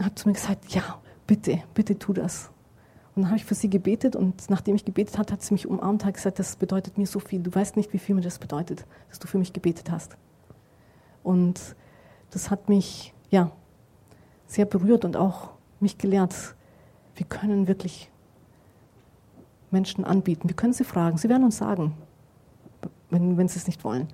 [0.00, 2.50] hat zu mir gesagt, ja, bitte, bitte tu das.
[3.14, 5.68] Und dann habe ich für sie gebetet und nachdem ich gebetet hatte, hat sie mich
[5.68, 7.40] umarmt und hat gesagt, das bedeutet mir so viel.
[7.42, 10.16] Du weißt nicht, wie viel mir das bedeutet, dass du für mich gebetet hast.
[11.22, 11.76] Und
[12.30, 13.52] das hat mich, ja,
[14.46, 15.50] sehr berührt und auch
[15.80, 16.34] mich gelehrt,
[17.16, 18.10] wir können wirklich
[19.70, 20.48] Menschen anbieten.
[20.48, 21.16] Wir können sie fragen.
[21.16, 21.96] Sie werden uns sagen,
[23.10, 24.08] wenn, wenn sie es nicht wollen.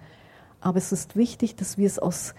[0.60, 2.34] Aber es ist wichtig, dass wir es aus,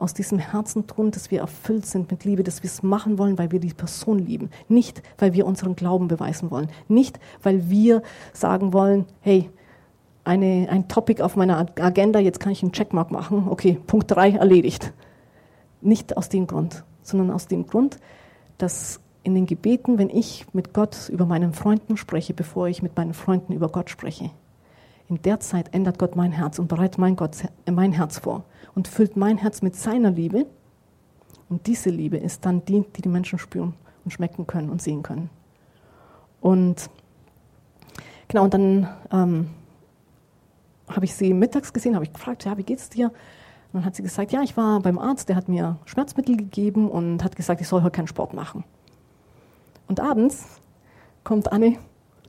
[0.00, 3.38] aus diesem Herzen tun, dass wir erfüllt sind mit Liebe, dass wir es machen wollen,
[3.38, 4.50] weil wir die Person lieben.
[4.68, 6.68] Nicht, weil wir unseren Glauben beweisen wollen.
[6.88, 9.50] Nicht, weil wir sagen wollen, hey,
[10.24, 13.48] eine, ein Topic auf meiner Agenda, jetzt kann ich einen Checkmark machen.
[13.48, 14.92] Okay, Punkt 3 erledigt.
[15.80, 17.98] Nicht aus dem Grund, sondern aus dem Grund,
[18.58, 22.96] dass in den Gebeten, wenn ich mit Gott über meinen Freunden spreche, bevor ich mit
[22.96, 24.30] meinen Freunden über Gott spreche,
[25.10, 27.36] in der Zeit ändert Gott mein Herz und bereitet mein, Gott,
[27.68, 28.44] mein Herz vor
[28.76, 30.46] und füllt mein Herz mit seiner Liebe.
[31.48, 35.02] Und diese Liebe ist dann die, die die Menschen spüren und schmecken können und sehen
[35.02, 35.28] können.
[36.40, 36.88] Und
[38.28, 39.50] genau, und dann ähm,
[40.88, 43.08] habe ich sie mittags gesehen, habe ich gefragt, ja, wie geht's dir?
[43.08, 46.88] Und dann hat sie gesagt, ja, ich war beim Arzt, der hat mir Schmerzmittel gegeben
[46.88, 48.62] und hat gesagt, ich soll heute keinen Sport machen.
[49.88, 50.46] Und abends
[51.24, 51.78] kommt Anne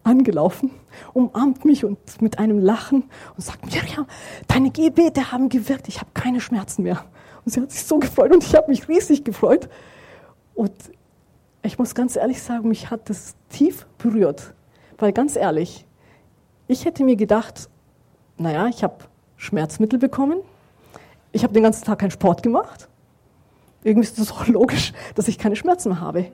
[0.04, 0.72] angelaufen,
[1.14, 3.04] umarmt mich und mit einem Lachen
[3.36, 4.08] und sagt, Miriam,
[4.48, 7.06] deine Gebete haben gewirkt, ich habe keine Schmerzen mehr.
[7.46, 9.70] Und sie hat sich so gefreut und ich habe mich riesig gefreut.
[10.54, 10.74] Und
[11.64, 14.54] ich muss ganz ehrlich sagen, mich hat das tief berührt.
[14.98, 15.86] Weil ganz ehrlich,
[16.68, 17.70] ich hätte mir gedacht,
[18.38, 18.96] naja, ich habe
[19.38, 20.40] Schmerzmittel bekommen,
[21.32, 22.88] ich habe den ganzen Tag keinen Sport gemacht.
[23.84, 26.32] Irgendwie ist es auch logisch, dass ich keine Schmerzen mehr habe.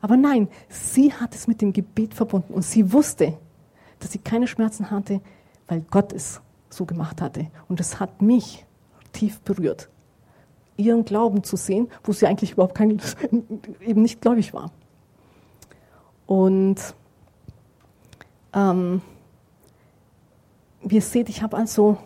[0.00, 3.36] Aber nein, sie hat es mit dem Gebet verbunden und sie wusste,
[3.98, 5.20] dass sie keine Schmerzen hatte,
[5.68, 7.48] weil Gott es so gemacht hatte.
[7.68, 8.64] Und es hat mich
[9.12, 9.88] tief berührt,
[10.76, 13.00] ihren Glauben zu sehen, wo sie eigentlich überhaupt kein,
[13.80, 14.70] eben nicht gläubig war.
[16.26, 16.76] Und
[18.54, 19.02] ähm,
[20.82, 21.98] wie ihr seht, ich habe also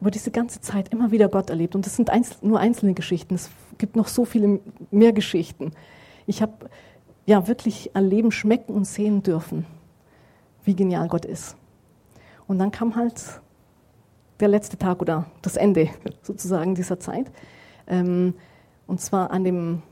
[0.00, 1.74] über diese ganze Zeit immer wieder Gott erlebt.
[1.74, 3.34] Und das sind einzel nur einzelne Geschichten.
[3.34, 5.72] Es gibt noch so viele mehr Geschichten.
[6.26, 6.70] Ich habe
[7.26, 9.66] ja wirklich erleben, schmecken und sehen dürfen,
[10.64, 11.56] wie genial Gott ist.
[12.46, 13.40] Und dann kam halt
[14.40, 15.90] der letzte Tag oder das Ende
[16.22, 17.30] sozusagen dieser Zeit.
[17.86, 18.34] Ähm,
[18.86, 19.82] und zwar an dem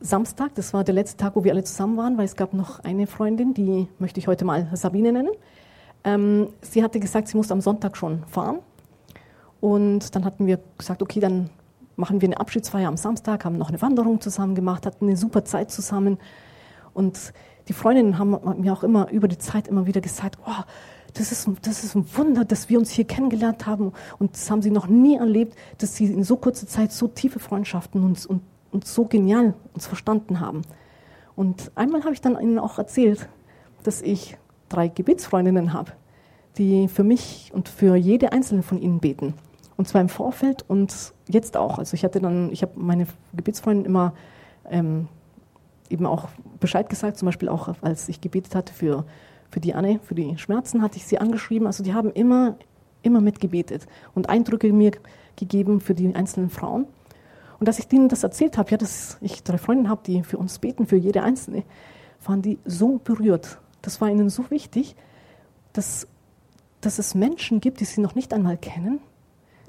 [0.00, 2.80] Samstag, das war der letzte Tag, wo wir alle zusammen waren, weil es gab noch
[2.80, 5.32] eine Freundin, die möchte ich heute mal Sabine nennen.
[6.04, 8.58] Ähm, sie hatte gesagt, sie muss am Sonntag schon fahren.
[9.60, 11.50] Und dann hatten wir gesagt, okay, dann
[11.96, 15.44] machen wir eine Abschiedsfeier am Samstag, haben noch eine Wanderung zusammen gemacht, hatten eine super
[15.44, 16.18] Zeit zusammen.
[16.94, 17.32] Und
[17.68, 20.62] die Freundinnen haben mir auch immer über die Zeit immer wieder gesagt, oh,
[21.14, 23.92] das ist, das ist ein Wunder, dass wir uns hier kennengelernt haben.
[24.18, 27.38] Und das haben sie noch nie erlebt, dass sie in so kurzer Zeit so tiefe
[27.38, 30.62] Freundschaften und, und, und so genial uns verstanden haben.
[31.34, 33.28] Und einmal habe ich dann ihnen auch erzählt,
[33.82, 34.36] dass ich
[34.68, 35.92] drei Gebetsfreundinnen habe,
[36.58, 39.34] die für mich und für jede einzelne von ihnen beten.
[39.76, 41.78] Und zwar im Vorfeld und jetzt auch.
[41.78, 44.14] Also ich hatte dann, ich habe meine Gebetsfreundin immer
[44.70, 45.08] ähm,
[45.90, 46.28] eben auch
[46.60, 49.04] Bescheid gesagt, zum Beispiel auch als ich gebetet hatte für,
[49.50, 51.66] für die Anne, für die Schmerzen, hatte ich sie angeschrieben.
[51.66, 52.56] Also die haben immer,
[53.02, 54.92] immer mitgebetet und Eindrücke mir
[55.36, 56.86] gegeben für die einzelnen Frauen.
[57.58, 60.38] Und als ich denen das erzählt habe, ja, dass ich drei Freundinnen habe, die für
[60.38, 61.64] uns beten, für jede einzelne,
[62.24, 63.58] waren die so berührt.
[63.82, 64.96] Das war ihnen so wichtig,
[65.72, 66.06] dass,
[66.80, 69.00] dass es Menschen gibt, die sie noch nicht einmal kennen,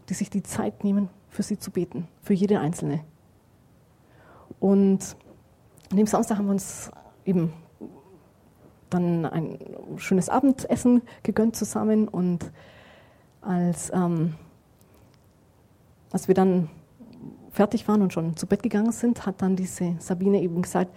[0.09, 3.01] die sich die Zeit nehmen, für sie zu beten, für jede Einzelne.
[4.59, 5.15] Und
[5.91, 6.91] an dem Samstag haben wir uns
[7.25, 7.53] eben
[8.89, 9.59] dann ein
[9.97, 12.51] schönes Abendessen gegönnt zusammen und
[13.41, 14.35] als, ähm,
[16.11, 16.69] als wir dann
[17.51, 20.95] fertig waren und schon zu Bett gegangen sind, hat dann diese Sabine eben gesagt,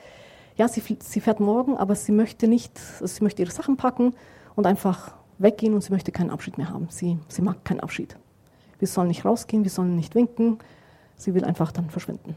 [0.56, 4.14] ja, sie, sie fährt morgen, aber sie möchte nicht, sie möchte ihre Sachen packen
[4.56, 6.88] und einfach weggehen und sie möchte keinen Abschied mehr haben.
[6.90, 8.16] Sie, sie mag keinen Abschied.
[8.80, 10.58] Wir sollen nicht rausgehen, wir sollen nicht winken.
[11.16, 12.34] Sie will einfach dann verschwinden.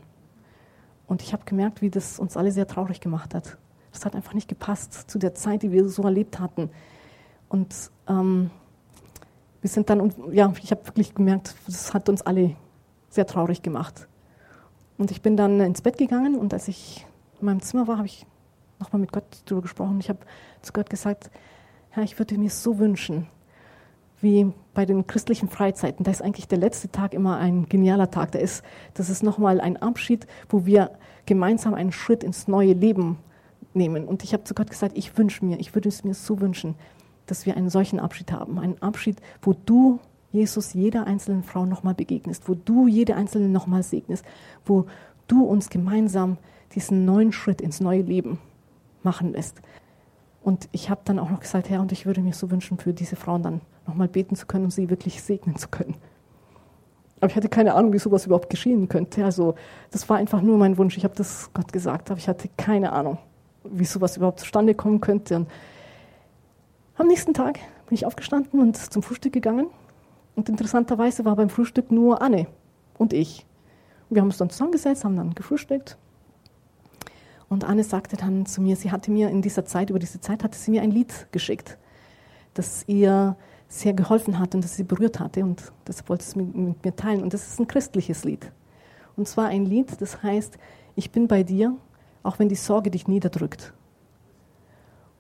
[1.07, 3.57] Und ich habe gemerkt, wie das uns alle sehr traurig gemacht hat.
[3.91, 6.69] Das hat einfach nicht gepasst zu der Zeit, die wir so erlebt hatten.
[7.49, 8.51] Und ähm,
[9.61, 12.55] wir sind dann, ja, ich habe wirklich gemerkt, das hat uns alle
[13.09, 14.07] sehr traurig gemacht.
[14.97, 17.05] Und ich bin dann ins Bett gegangen und als ich
[17.39, 18.25] in meinem Zimmer war, habe ich
[18.79, 19.99] nochmal mit Gott darüber gesprochen.
[19.99, 20.19] Ich habe
[20.61, 21.31] zu Gott gesagt,
[21.91, 23.27] Herr, ich würde mir so wünschen,
[24.19, 26.03] wie bei den christlichen Freizeiten.
[26.03, 28.31] Da ist eigentlich der letzte Tag immer ein genialer Tag.
[28.31, 30.91] Da ist, das ist nochmal ein Abschied, wo wir
[31.25, 33.17] gemeinsam einen Schritt ins neue Leben
[33.73, 34.05] nehmen.
[34.05, 36.75] Und ich habe zu Gott gesagt, ich wünsche mir, ich würde es mir so wünschen,
[37.25, 38.59] dass wir einen solchen Abschied haben.
[38.59, 39.99] Einen Abschied, wo du,
[40.31, 44.25] Jesus, jeder einzelnen Frau nochmal begegnest, wo du jede einzelne nochmal segnest,
[44.65, 44.85] wo
[45.27, 46.37] du uns gemeinsam
[46.73, 48.39] diesen neuen Schritt ins neue Leben
[49.03, 49.61] machen lässt.
[50.43, 52.93] Und ich habe dann auch noch gesagt, Herr, und ich würde mir so wünschen, für
[52.93, 55.95] diese Frauen dann nochmal beten zu können und sie wirklich segnen zu können.
[57.21, 59.23] Aber ich hatte keine Ahnung, wie sowas überhaupt geschehen könnte.
[59.23, 59.55] Also
[59.91, 60.97] das war einfach nur mein Wunsch.
[60.97, 63.17] Ich habe das Gott gesagt, aber ich hatte keine Ahnung,
[63.63, 65.37] wie sowas überhaupt zustande kommen könnte.
[65.37, 65.47] Und
[66.97, 69.67] am nächsten Tag bin ich aufgestanden und zum Frühstück gegangen.
[70.35, 72.47] Und interessanterweise war beim Frühstück nur Anne
[72.97, 73.45] und ich.
[74.09, 75.97] Wir haben uns dann zusammengesetzt, haben dann gefrühstückt.
[77.53, 80.43] Und Anne sagte dann zu mir, sie hatte mir in dieser Zeit, über diese Zeit
[80.43, 81.77] hatte sie mir ein Lied geschickt,
[82.55, 83.37] das ihr
[83.67, 85.43] sehr geholfen hat und das sie berührt hatte.
[85.43, 87.21] Und das wollte sie mit, mit mir teilen.
[87.21, 88.51] Und das ist ein christliches Lied.
[89.15, 90.57] Und zwar ein Lied, das heißt,
[90.95, 91.77] ich bin bei dir,
[92.23, 93.71] auch wenn die Sorge dich niederdrückt.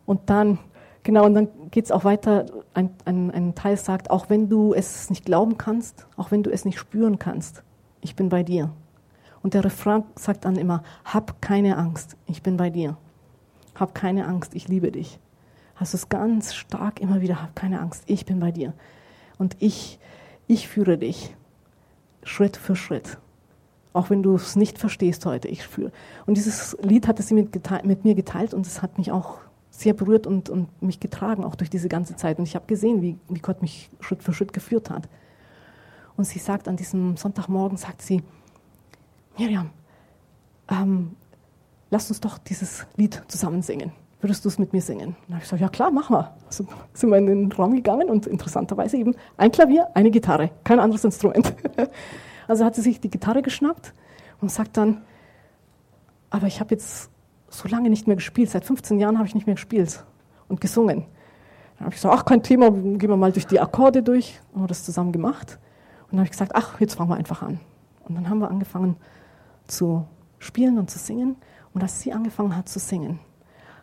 [0.07, 0.57] Und dann,
[1.03, 4.73] genau, und dann geht es auch weiter, ein, ein, ein Teil sagt, auch wenn du
[4.73, 7.61] es nicht glauben kannst, auch wenn du es nicht spüren kannst,
[8.01, 8.71] ich bin bei dir.
[9.43, 12.97] Und der Refrain sagt dann immer, hab keine Angst, ich bin bei dir.
[13.75, 15.19] Hab keine Angst, ich liebe dich.
[15.75, 18.73] Hast es ganz stark immer wieder, hab keine Angst, ich bin bei dir.
[19.37, 19.99] Und ich,
[20.47, 21.35] ich führe dich
[22.23, 23.17] Schritt für Schritt.
[23.91, 25.91] Auch wenn du es nicht verstehst heute, ich führe.
[26.25, 29.39] Und dieses Lied hatte sie mit, geteilt, mit mir geteilt und es hat mich auch
[29.69, 32.39] sehr berührt und, und mich getragen, auch durch diese ganze Zeit.
[32.39, 35.09] Und ich habe gesehen, wie, wie Gott mich Schritt für Schritt geführt hat.
[36.15, 38.23] Und sie sagt an diesem Sonntagmorgen, sagt sie,
[39.37, 39.69] Miriam,
[40.69, 41.15] ähm,
[41.89, 43.91] lass uns doch dieses Lied zusammen singen.
[44.21, 45.15] Würdest du es mit mir singen?
[45.27, 46.33] Dann habe ich gesagt, ja klar, mach mal.
[46.45, 50.79] Also sind wir in den Raum gegangen und interessanterweise eben ein Klavier, eine Gitarre, kein
[50.79, 51.53] anderes Instrument.
[52.45, 53.93] Also hat sie sich die Gitarre geschnappt
[54.41, 55.01] und sagt dann,
[56.29, 57.09] aber ich habe jetzt
[57.47, 60.03] so lange nicht mehr gespielt, seit 15 Jahren habe ich nicht mehr gespielt
[60.49, 61.05] und gesungen.
[61.77, 64.39] Dann habe ich gesagt, ach, kein Thema, gehen wir mal durch die Akkorde durch.
[64.51, 65.57] Und haben das zusammen gemacht.
[66.03, 67.59] Und dann habe ich gesagt, ach, jetzt fangen wir einfach an.
[68.03, 68.97] Und dann haben wir angefangen
[69.75, 70.05] zu
[70.39, 71.35] spielen und zu singen.
[71.73, 73.19] Und als sie angefangen hat zu singen,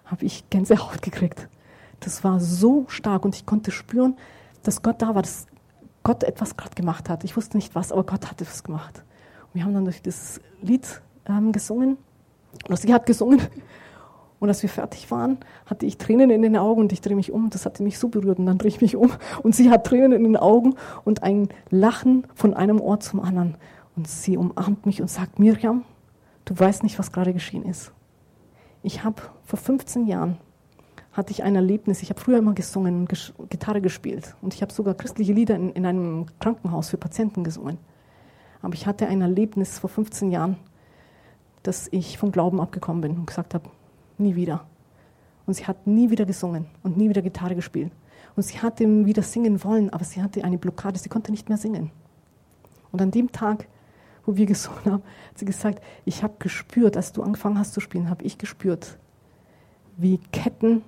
[0.05, 1.49] habe ich Gänsehaut gekriegt.
[2.01, 4.17] Das war so stark und ich konnte spüren,
[4.63, 5.47] dass Gott da war, dass
[6.03, 7.25] Gott etwas gerade gemacht hat.
[7.25, 9.05] Ich wusste nicht was, aber Gott hat etwas gemacht.
[9.47, 11.99] Und wir haben dann durch das Lied ähm, gesungen,
[12.67, 13.41] oder sie hat gesungen.
[14.39, 17.31] Und als wir fertig waren, hatte ich Tränen in den Augen und ich drehe mich
[17.31, 17.51] um.
[17.51, 19.13] Das hatte mich so berührt und dann drehe ich mich um.
[19.43, 23.57] Und sie hat Tränen in den Augen und ein Lachen von einem Ohr zum anderen.
[23.97, 25.85] Und sie umarmt mich und sagt, Miriam,
[26.45, 27.93] du weißt nicht, was gerade geschehen ist.
[28.83, 30.39] Ich habe vor 15 Jahren
[31.13, 32.03] hatte ich ein Erlebnis.
[32.03, 34.37] Ich habe früher immer gesungen und Gitarre gespielt.
[34.43, 37.79] Und ich habe sogar christliche Lieder in, in einem Krankenhaus für Patienten gesungen.
[38.63, 40.57] Aber ich hatte ein Erlebnis vor 15 Jahren,
[41.63, 43.69] dass ich vom Glauben abgekommen bin und gesagt habe,
[44.19, 44.65] nie wieder.
[45.47, 47.93] Und sie hat nie wieder gesungen und nie wieder Gitarre gespielt.
[48.37, 51.59] Und sie hatte wieder singen wollen, aber sie hatte eine Blockade, sie konnte nicht mehr
[51.59, 51.91] singen.
[52.93, 53.67] Und an dem Tag,
[54.25, 57.81] wo wir gesungen haben, hat sie gesagt, ich habe gespürt, als du angefangen hast zu
[57.81, 58.99] spielen, habe ich gespürt,
[59.97, 60.83] wie Ketten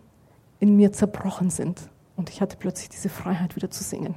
[0.61, 1.81] in mir zerbrochen sind.
[2.17, 4.15] Und ich hatte plötzlich diese Freiheit, wieder zu singen.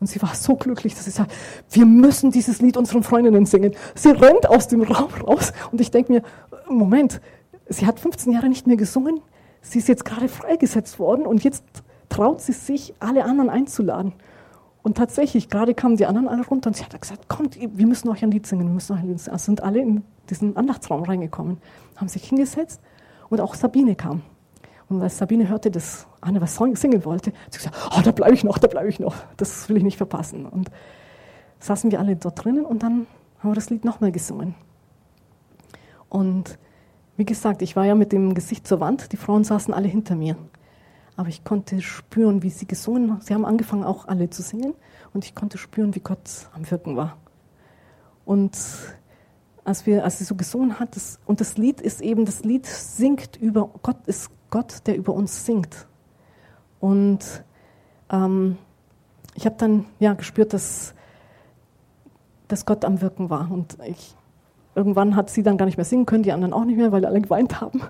[0.00, 1.32] Und sie war so glücklich, dass sie sagt,
[1.70, 3.76] wir müssen dieses Lied unseren Freundinnen singen.
[3.94, 6.22] Sie rennt aus dem Raum raus und ich denke mir,
[6.68, 7.20] Moment,
[7.68, 9.20] sie hat 15 Jahre nicht mehr gesungen,
[9.60, 11.62] sie ist jetzt gerade freigesetzt worden und jetzt
[12.08, 14.12] traut sie sich, alle anderen einzuladen.
[14.82, 18.08] Und tatsächlich, gerade kamen die anderen alle runter und sie hat gesagt, kommt, wir müssen
[18.08, 19.32] euch ein Lied singen, wir müssen euch ein Lied singen.
[19.32, 21.58] Also sind alle in diesen Andachtsraum reingekommen,
[21.96, 22.80] haben sich hingesetzt
[23.30, 24.22] und auch Sabine kam.
[24.88, 28.34] Und als Sabine hörte, dass Anne was singen wollte, hat sie gesagt, oh, da bleibe
[28.34, 29.14] ich noch, da bleibe ich noch.
[29.36, 30.46] Das will ich nicht verpassen.
[30.46, 30.70] Und
[31.60, 33.06] saßen wir alle dort drinnen und dann
[33.38, 34.54] haben wir das Lied nochmal gesungen.
[36.08, 36.58] Und
[37.16, 40.14] wie gesagt, ich war ja mit dem Gesicht zur Wand, die Frauen saßen alle hinter
[40.14, 40.36] mir.
[41.16, 43.20] Aber ich konnte spüren, wie sie gesungen haben.
[43.20, 44.74] Sie haben angefangen auch alle zu singen
[45.12, 47.16] und ich konnte spüren, wie Gott am Wirken war.
[48.24, 48.56] Und
[49.64, 52.66] als, wir, als sie so gesungen hat, das, und das Lied ist eben, das Lied
[52.66, 55.86] singt über, Gott ist Gott, der über uns singt.
[56.80, 57.44] Und
[58.10, 58.58] ähm,
[59.34, 60.94] ich habe dann ja, gespürt, dass,
[62.48, 63.50] dass Gott am Wirken war.
[63.50, 64.16] Und ich,
[64.74, 67.04] irgendwann hat sie dann gar nicht mehr singen können, die anderen auch nicht mehr, weil
[67.04, 67.82] alle geweint haben.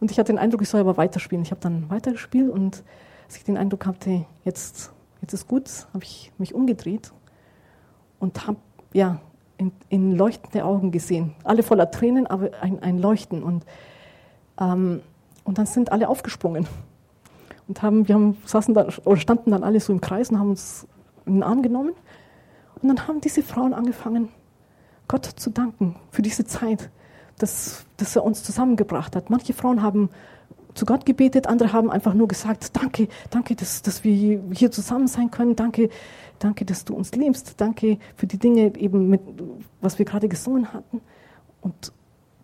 [0.00, 1.44] Und ich hatte den Eindruck, ich soll aber weiterspielen.
[1.44, 2.82] Ich habe dann weitergespielt und
[3.26, 4.92] als ich den Eindruck hatte, jetzt,
[5.22, 7.12] jetzt ist gut, habe ich mich umgedreht
[8.18, 8.58] und habe
[8.92, 9.20] ja,
[9.56, 11.34] in, in, leuchtende Augen gesehen.
[11.44, 13.42] Alle voller Tränen, aber ein, ein Leuchten.
[13.42, 13.64] Und
[14.60, 15.00] ähm,
[15.44, 16.66] und dann sind alle aufgesprungen
[17.68, 20.50] und haben, wir haben, saßen dann, oder standen dann alle so im Kreis und haben
[20.50, 20.86] uns
[21.26, 21.92] in den Arm genommen.
[22.80, 24.30] Und dann haben diese Frauen angefangen,
[25.06, 26.90] Gott zu danken für diese Zeit,
[27.38, 29.30] dass, dass er uns zusammengebracht hat.
[29.30, 30.10] Manche Frauen haben
[30.74, 35.06] zu Gott gebetet, andere haben einfach nur gesagt, danke, danke, dass, dass wir hier zusammen
[35.06, 35.88] sein können, danke,
[36.40, 39.20] danke, dass du uns liebst, danke für die Dinge eben, mit,
[39.80, 41.00] was wir gerade gesungen hatten.
[41.60, 41.92] Und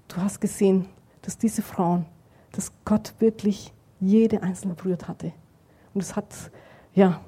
[0.09, 0.87] du hast gesehen,
[1.23, 2.07] dass diese Frauen
[2.53, 5.33] dass Gott wirklich jede einzelne berührt hatte.
[5.95, 6.27] Und es hat,
[6.95, 7.21] ja,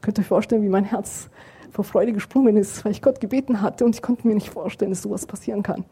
[0.00, 1.28] könnt ihr euch vorstellen, wie mein Herz
[1.70, 4.90] vor Freude gesprungen ist, weil ich Gott gebeten hatte und ich konnte mir nicht vorstellen,
[4.90, 5.84] dass sowas passieren kann.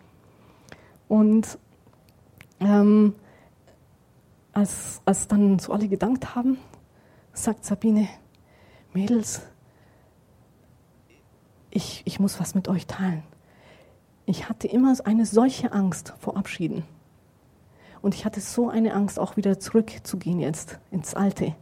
[1.08, 1.58] Und
[2.60, 3.14] ähm,
[4.52, 6.58] als, als dann so alle gedankt haben,
[7.32, 8.08] sagt Sabine,
[8.92, 9.42] Mädels,
[11.70, 13.22] ich, ich muss was mit euch teilen.
[14.26, 16.84] Ich hatte immer eine solche Angst vor Abschieden.
[18.02, 21.54] Und ich hatte so eine Angst, auch wieder zurückzugehen jetzt ins Alte.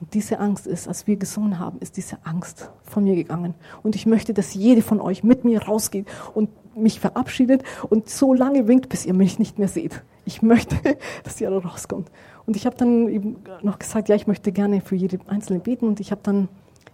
[0.00, 3.54] Und diese Angst ist, als wir gesungen haben, ist diese Angst von mir gegangen.
[3.82, 8.32] Und ich möchte, dass jede von euch mit mir rausgeht und mich verabschiedet und so
[8.32, 10.02] lange winkt, bis ihr mich nicht mehr seht.
[10.24, 10.76] Ich möchte,
[11.24, 12.10] dass ihr da rauskommt.
[12.46, 15.86] Und ich habe dann eben noch gesagt, ja, ich möchte gerne für jede Einzelne beten.
[15.86, 16.48] Und ich habe dann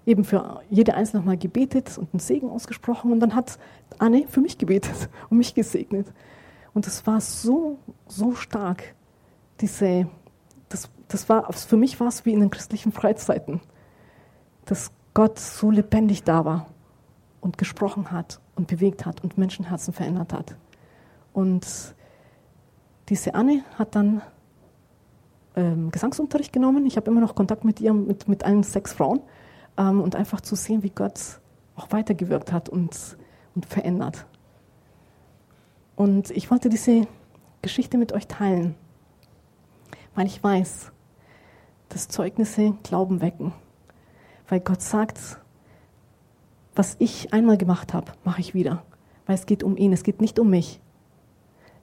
[0.04, 3.12] eben für jede Einzelne nochmal gebetet und einen Segen ausgesprochen.
[3.12, 3.58] Und dann hat
[3.98, 6.06] Anne für mich gebetet und mich gesegnet.
[6.74, 7.78] Und es war so,
[8.08, 8.94] so stark,
[9.60, 10.08] diese,
[11.08, 13.60] das, war, für mich war es wie in den christlichen Freizeiten,
[14.64, 16.66] dass Gott so lebendig da war
[17.40, 20.56] und gesprochen hat und bewegt hat und Menschenherzen verändert hat.
[21.32, 21.66] Und
[23.08, 24.22] diese Anne hat dann
[25.54, 26.86] ähm, Gesangsunterricht genommen.
[26.86, 29.20] Ich habe immer noch Kontakt mit ihr, mit, mit allen sechs Frauen.
[29.76, 31.40] Ähm, und einfach zu sehen, wie Gott
[31.76, 33.16] auch weitergewirkt hat und,
[33.54, 34.26] und verändert.
[35.94, 37.06] Und ich wollte diese
[37.62, 38.74] Geschichte mit euch teilen,
[40.14, 40.92] weil ich weiß,
[41.88, 43.52] dass Zeugnisse Glauben wecken.
[44.48, 45.38] Weil Gott sagt,
[46.74, 48.82] was ich einmal gemacht habe, mache ich wieder.
[49.26, 50.80] Weil es geht um ihn, es geht nicht um mich.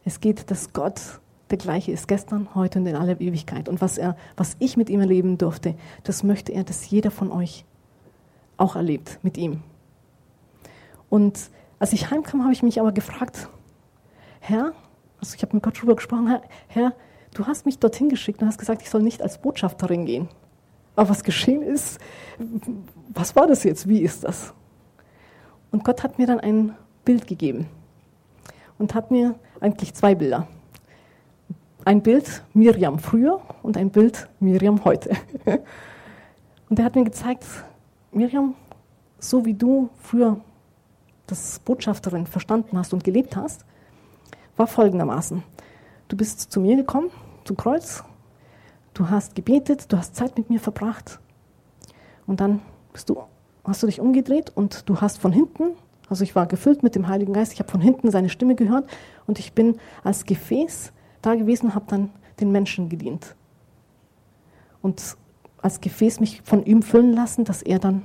[0.06, 3.70] Es geht, dass Gott der gleiche ist, gestern, heute und in aller Ewigkeit.
[3.70, 7.32] Und was, er, was ich mit ihm erleben durfte, das möchte er, dass jeder von
[7.32, 7.66] euch
[8.58, 9.62] auch erlebt mit ihm.
[11.10, 13.50] Und als ich heimkam, habe ich mich aber gefragt,
[14.40, 14.74] Herr,
[15.20, 16.94] also ich habe mit Gott drüber gesprochen, Herr, Herr,
[17.34, 20.30] du hast mich dorthin geschickt und hast gesagt, ich soll nicht als Botschafterin gehen.
[20.96, 22.00] Aber was geschehen ist,
[23.10, 23.88] was war das jetzt?
[23.88, 24.54] Wie ist das?
[25.72, 27.68] Und Gott hat mir dann ein Bild gegeben
[28.78, 30.48] und hat mir eigentlich zwei Bilder.
[31.86, 35.12] Ein Bild Miriam früher und ein Bild Miriam heute.
[36.70, 37.46] Und er hat mir gezeigt,
[38.12, 38.56] Miriam,
[39.20, 40.40] so wie du früher
[41.28, 43.64] das Botschafterin verstanden hast und gelebt hast,
[44.58, 45.44] war folgendermaßen.
[46.08, 47.12] Du bist zu mir gekommen,
[47.46, 48.04] zum Kreuz,
[48.94, 51.20] du hast gebetet, du hast Zeit mit mir verbracht
[52.28, 53.24] und dann bist du,
[53.64, 55.76] hast du dich umgedreht und du hast von hinten,
[56.10, 58.90] also ich war gefüllt mit dem Heiligen Geist, ich habe von hinten seine Stimme gehört
[59.26, 63.36] und ich bin als Gefäß da gewesen habe dann den Menschen gedient.
[64.82, 65.18] Und
[65.62, 68.04] als Gefäß mich von ihm füllen lassen, dass er dann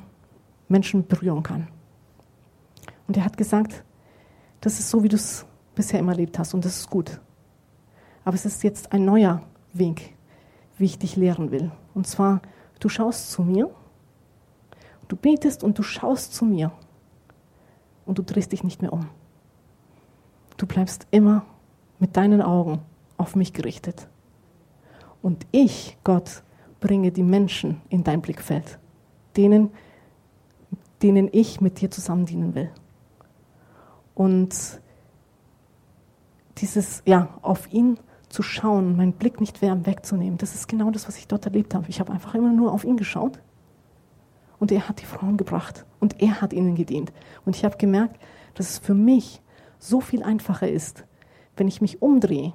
[0.69, 1.67] Menschen berühren kann.
[3.09, 3.85] Und er hat gesagt,
[4.61, 7.21] das ist so, wie du es bisher immer erlebt hast und das ist gut.
[8.29, 9.41] Aber es ist jetzt ein neuer
[9.73, 10.15] Weg,
[10.77, 11.73] wie ich dich lehren will.
[11.95, 12.43] Und zwar,
[12.79, 13.71] du schaust zu mir,
[15.09, 16.71] du betest und du schaust zu mir
[18.05, 19.09] und du drehst dich nicht mehr um.
[20.59, 21.47] Du bleibst immer
[22.01, 22.83] mit deinen Augen
[23.17, 24.09] auf mich gerichtet.
[25.23, 26.43] Und ich, Gott,
[26.81, 28.79] bringe die Menschen in dein Blickfeld,
[29.39, 29.71] denen,
[31.01, 32.71] denen ich mit dir zusammen dienen will.
[34.15, 34.83] Und
[36.59, 37.99] dieses, ja, auf ihn
[38.29, 41.87] zu schauen, meinen Blick nicht wegzunehmen, das ist genau das, was ich dort erlebt habe.
[41.89, 43.41] Ich habe einfach immer nur auf ihn geschaut
[44.59, 47.13] und er hat die Frauen gebracht und er hat ihnen gedient.
[47.45, 48.19] Und ich habe gemerkt,
[48.55, 49.41] dass es für mich
[49.79, 51.05] so viel einfacher ist,
[51.57, 52.53] wenn ich mich umdrehe,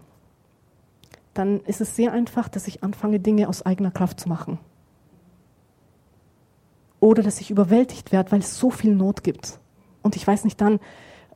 [1.33, 4.59] dann ist es sehr einfach, dass ich anfange, Dinge aus eigener Kraft zu machen.
[6.99, 9.59] Oder dass ich überwältigt werde, weil es so viel Not gibt.
[10.03, 10.79] Und ich weiß nicht dann,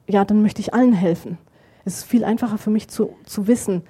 [0.08, 1.38] ja, dann möchte ich allen helfen.
[1.84, 3.84] Es ist viel einfacher für mich zu, zu wissen,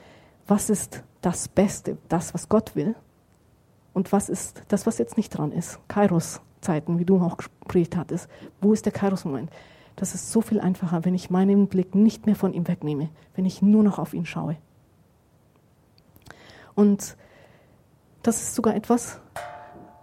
[0.47, 2.95] was ist das Beste, das, was Gott will,
[3.93, 5.79] und was ist das, was jetzt nicht dran ist.
[5.87, 8.29] Kairos-Zeiten, wie du auch gesprochen hattest.
[8.61, 9.49] Wo ist der Kairos-Moment?
[9.95, 13.45] Das ist so viel einfacher, wenn ich meinen Blick nicht mehr von ihm wegnehme, wenn
[13.45, 14.57] ich nur noch auf ihn schaue.
[16.75, 17.17] Und
[18.21, 19.19] das ist sogar etwas,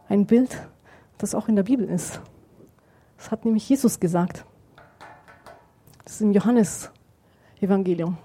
[0.08, 0.68] ein Bild,
[1.18, 2.20] das auch in der Bibel ist.
[3.16, 4.44] Das hat nämlich Jesus gesagt.
[6.04, 6.90] Das ist im Johannes
[7.60, 8.18] Evangelium.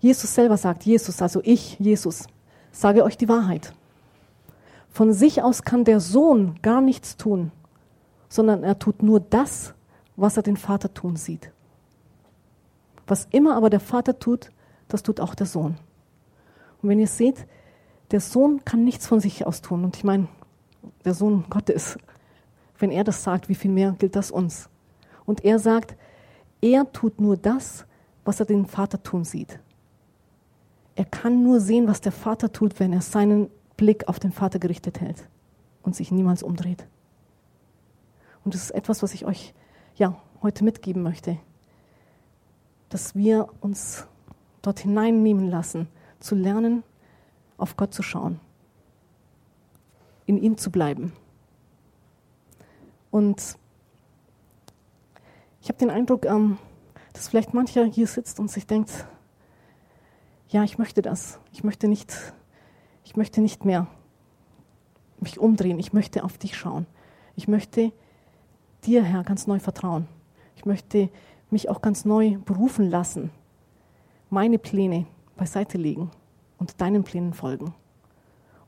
[0.00, 2.26] Jesus selber sagt, Jesus, also ich, Jesus,
[2.70, 3.72] sage euch die Wahrheit.
[4.90, 7.52] Von sich aus kann der Sohn gar nichts tun,
[8.28, 9.74] sondern er tut nur das,
[10.16, 11.50] was er den Vater tun sieht.
[13.06, 14.50] Was immer aber der Vater tut,
[14.88, 15.76] das tut auch der Sohn.
[16.82, 17.46] Und wenn ihr seht,
[18.10, 19.84] der Sohn kann nichts von sich aus tun.
[19.84, 20.28] Und ich meine,
[21.04, 21.98] der Sohn Gottes,
[22.78, 24.68] wenn er das sagt, wie viel mehr gilt das uns?
[25.24, 25.96] Und er sagt,
[26.60, 27.84] er tut nur das,
[28.24, 29.58] was er den Vater tun sieht.
[30.96, 34.58] Er kann nur sehen, was der Vater tut, wenn er seinen Blick auf den Vater
[34.58, 35.28] gerichtet hält
[35.82, 36.86] und sich niemals umdreht.
[38.44, 39.54] Und das ist etwas, was ich euch
[39.96, 41.38] ja, heute mitgeben möchte,
[42.88, 44.06] dass wir uns
[44.62, 45.88] dort hineinnehmen lassen,
[46.18, 46.82] zu lernen,
[47.58, 48.40] auf Gott zu schauen.
[50.28, 51.12] in ihm zu bleiben.
[53.12, 53.56] Und
[55.60, 56.58] ich habe den Eindruck, ähm,
[57.12, 59.06] dass vielleicht mancher hier sitzt und sich denkt,
[60.56, 61.38] ja, ich möchte das.
[61.52, 62.16] Ich möchte nicht,
[63.04, 63.88] ich möchte nicht mehr
[65.20, 65.78] mich umdrehen.
[65.78, 66.86] Ich möchte auf dich schauen.
[67.34, 67.92] Ich möchte
[68.84, 70.08] dir, Herr, ganz neu vertrauen.
[70.56, 71.10] Ich möchte
[71.50, 73.30] mich auch ganz neu berufen lassen,
[74.30, 75.04] meine Pläne
[75.36, 76.10] beiseite legen
[76.56, 77.74] und deinen Plänen folgen.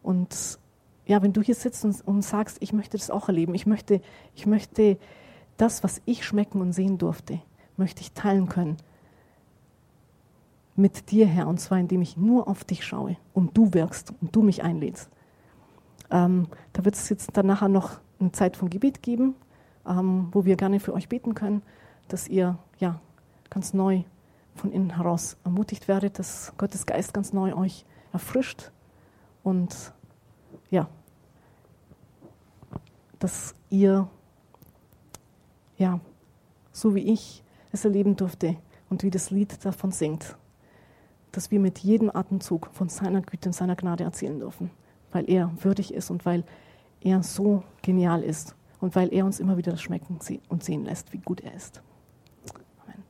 [0.02, 0.58] Und
[1.06, 4.02] ja, wenn du hier sitzt und, und sagst, ich möchte das auch erleben, ich möchte,
[4.34, 4.98] ich möchte
[5.56, 7.40] das, was ich schmecken und sehen durfte,
[7.78, 8.76] möchte ich teilen können
[10.78, 14.34] mit dir, Herr, und zwar indem ich nur auf dich schaue und du wirkst und
[14.34, 15.10] du mich einlädst.
[16.10, 19.34] Ähm, da wird es jetzt dann nachher noch eine Zeit von Gebet geben,
[19.86, 21.62] ähm, wo wir gerne für euch beten können,
[22.08, 23.00] dass ihr ja
[23.50, 24.02] ganz neu
[24.54, 28.70] von innen heraus ermutigt werdet, dass Gottes Geist ganz neu euch erfrischt
[29.42, 29.92] und
[30.70, 30.88] ja,
[33.18, 34.08] dass ihr
[35.76, 36.00] ja
[36.78, 38.56] so wie ich es erleben durfte
[38.88, 40.36] und wie das Lied davon singt,
[41.32, 44.70] dass wir mit jedem Atemzug von seiner Güte und seiner Gnade erzählen dürfen,
[45.12, 46.44] weil er würdig ist und weil
[47.00, 50.18] er so genial ist und weil er uns immer wieder das schmecken
[50.48, 51.82] und sehen lässt, wie gut er ist.
[52.84, 53.02] Amen.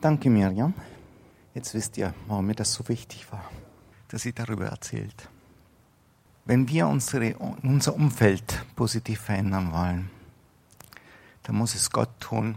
[0.00, 0.74] Danke, Miriam.
[1.54, 3.42] Jetzt wisst ihr, warum mir das so wichtig war,
[4.08, 5.28] dass sie darüber erzählt.
[6.44, 10.10] Wenn wir unsere, unser Umfeld positiv verändern wollen,
[11.42, 12.56] dann muss es Gott tun.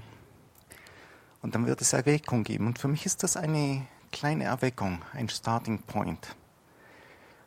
[1.42, 2.68] Und dann wird es Erweckung geben.
[2.68, 6.36] Und für mich ist das eine kleine Erweckung, ein Starting Point.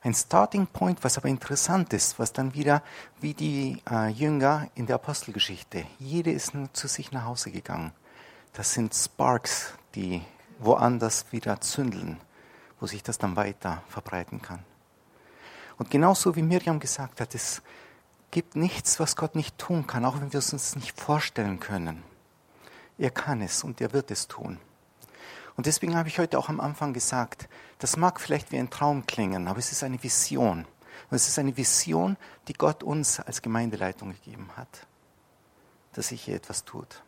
[0.03, 2.83] Ein Starting Point, was aber interessant ist, was dann wieder
[3.21, 7.93] wie die äh, Jünger in der Apostelgeschichte, jede ist zu sich nach Hause gegangen.
[8.53, 10.21] Das sind Sparks, die
[10.59, 12.19] woanders wieder zündeln,
[12.85, 14.63] wo sich das dann weiter verbreiten kann.
[15.79, 17.63] Und genauso wie Miriam gesagt hat, es
[18.31, 22.03] gibt nichts, was Gott nicht tun kann, auch wenn wir es uns nicht vorstellen können.
[22.99, 24.61] Er kann es und er wird es tun.
[25.57, 29.07] Und deswegen habe ich heute auch am Anfang gesagt, das mag vielleicht wie ein Traum
[29.07, 30.67] klingen, aber es ist eine Vision.
[31.09, 32.19] Und es ist eine Vision,
[32.49, 34.87] die Gott uns als Gemeindeleitung gegeben hat,
[35.95, 37.03] dass sich hier etwas tut.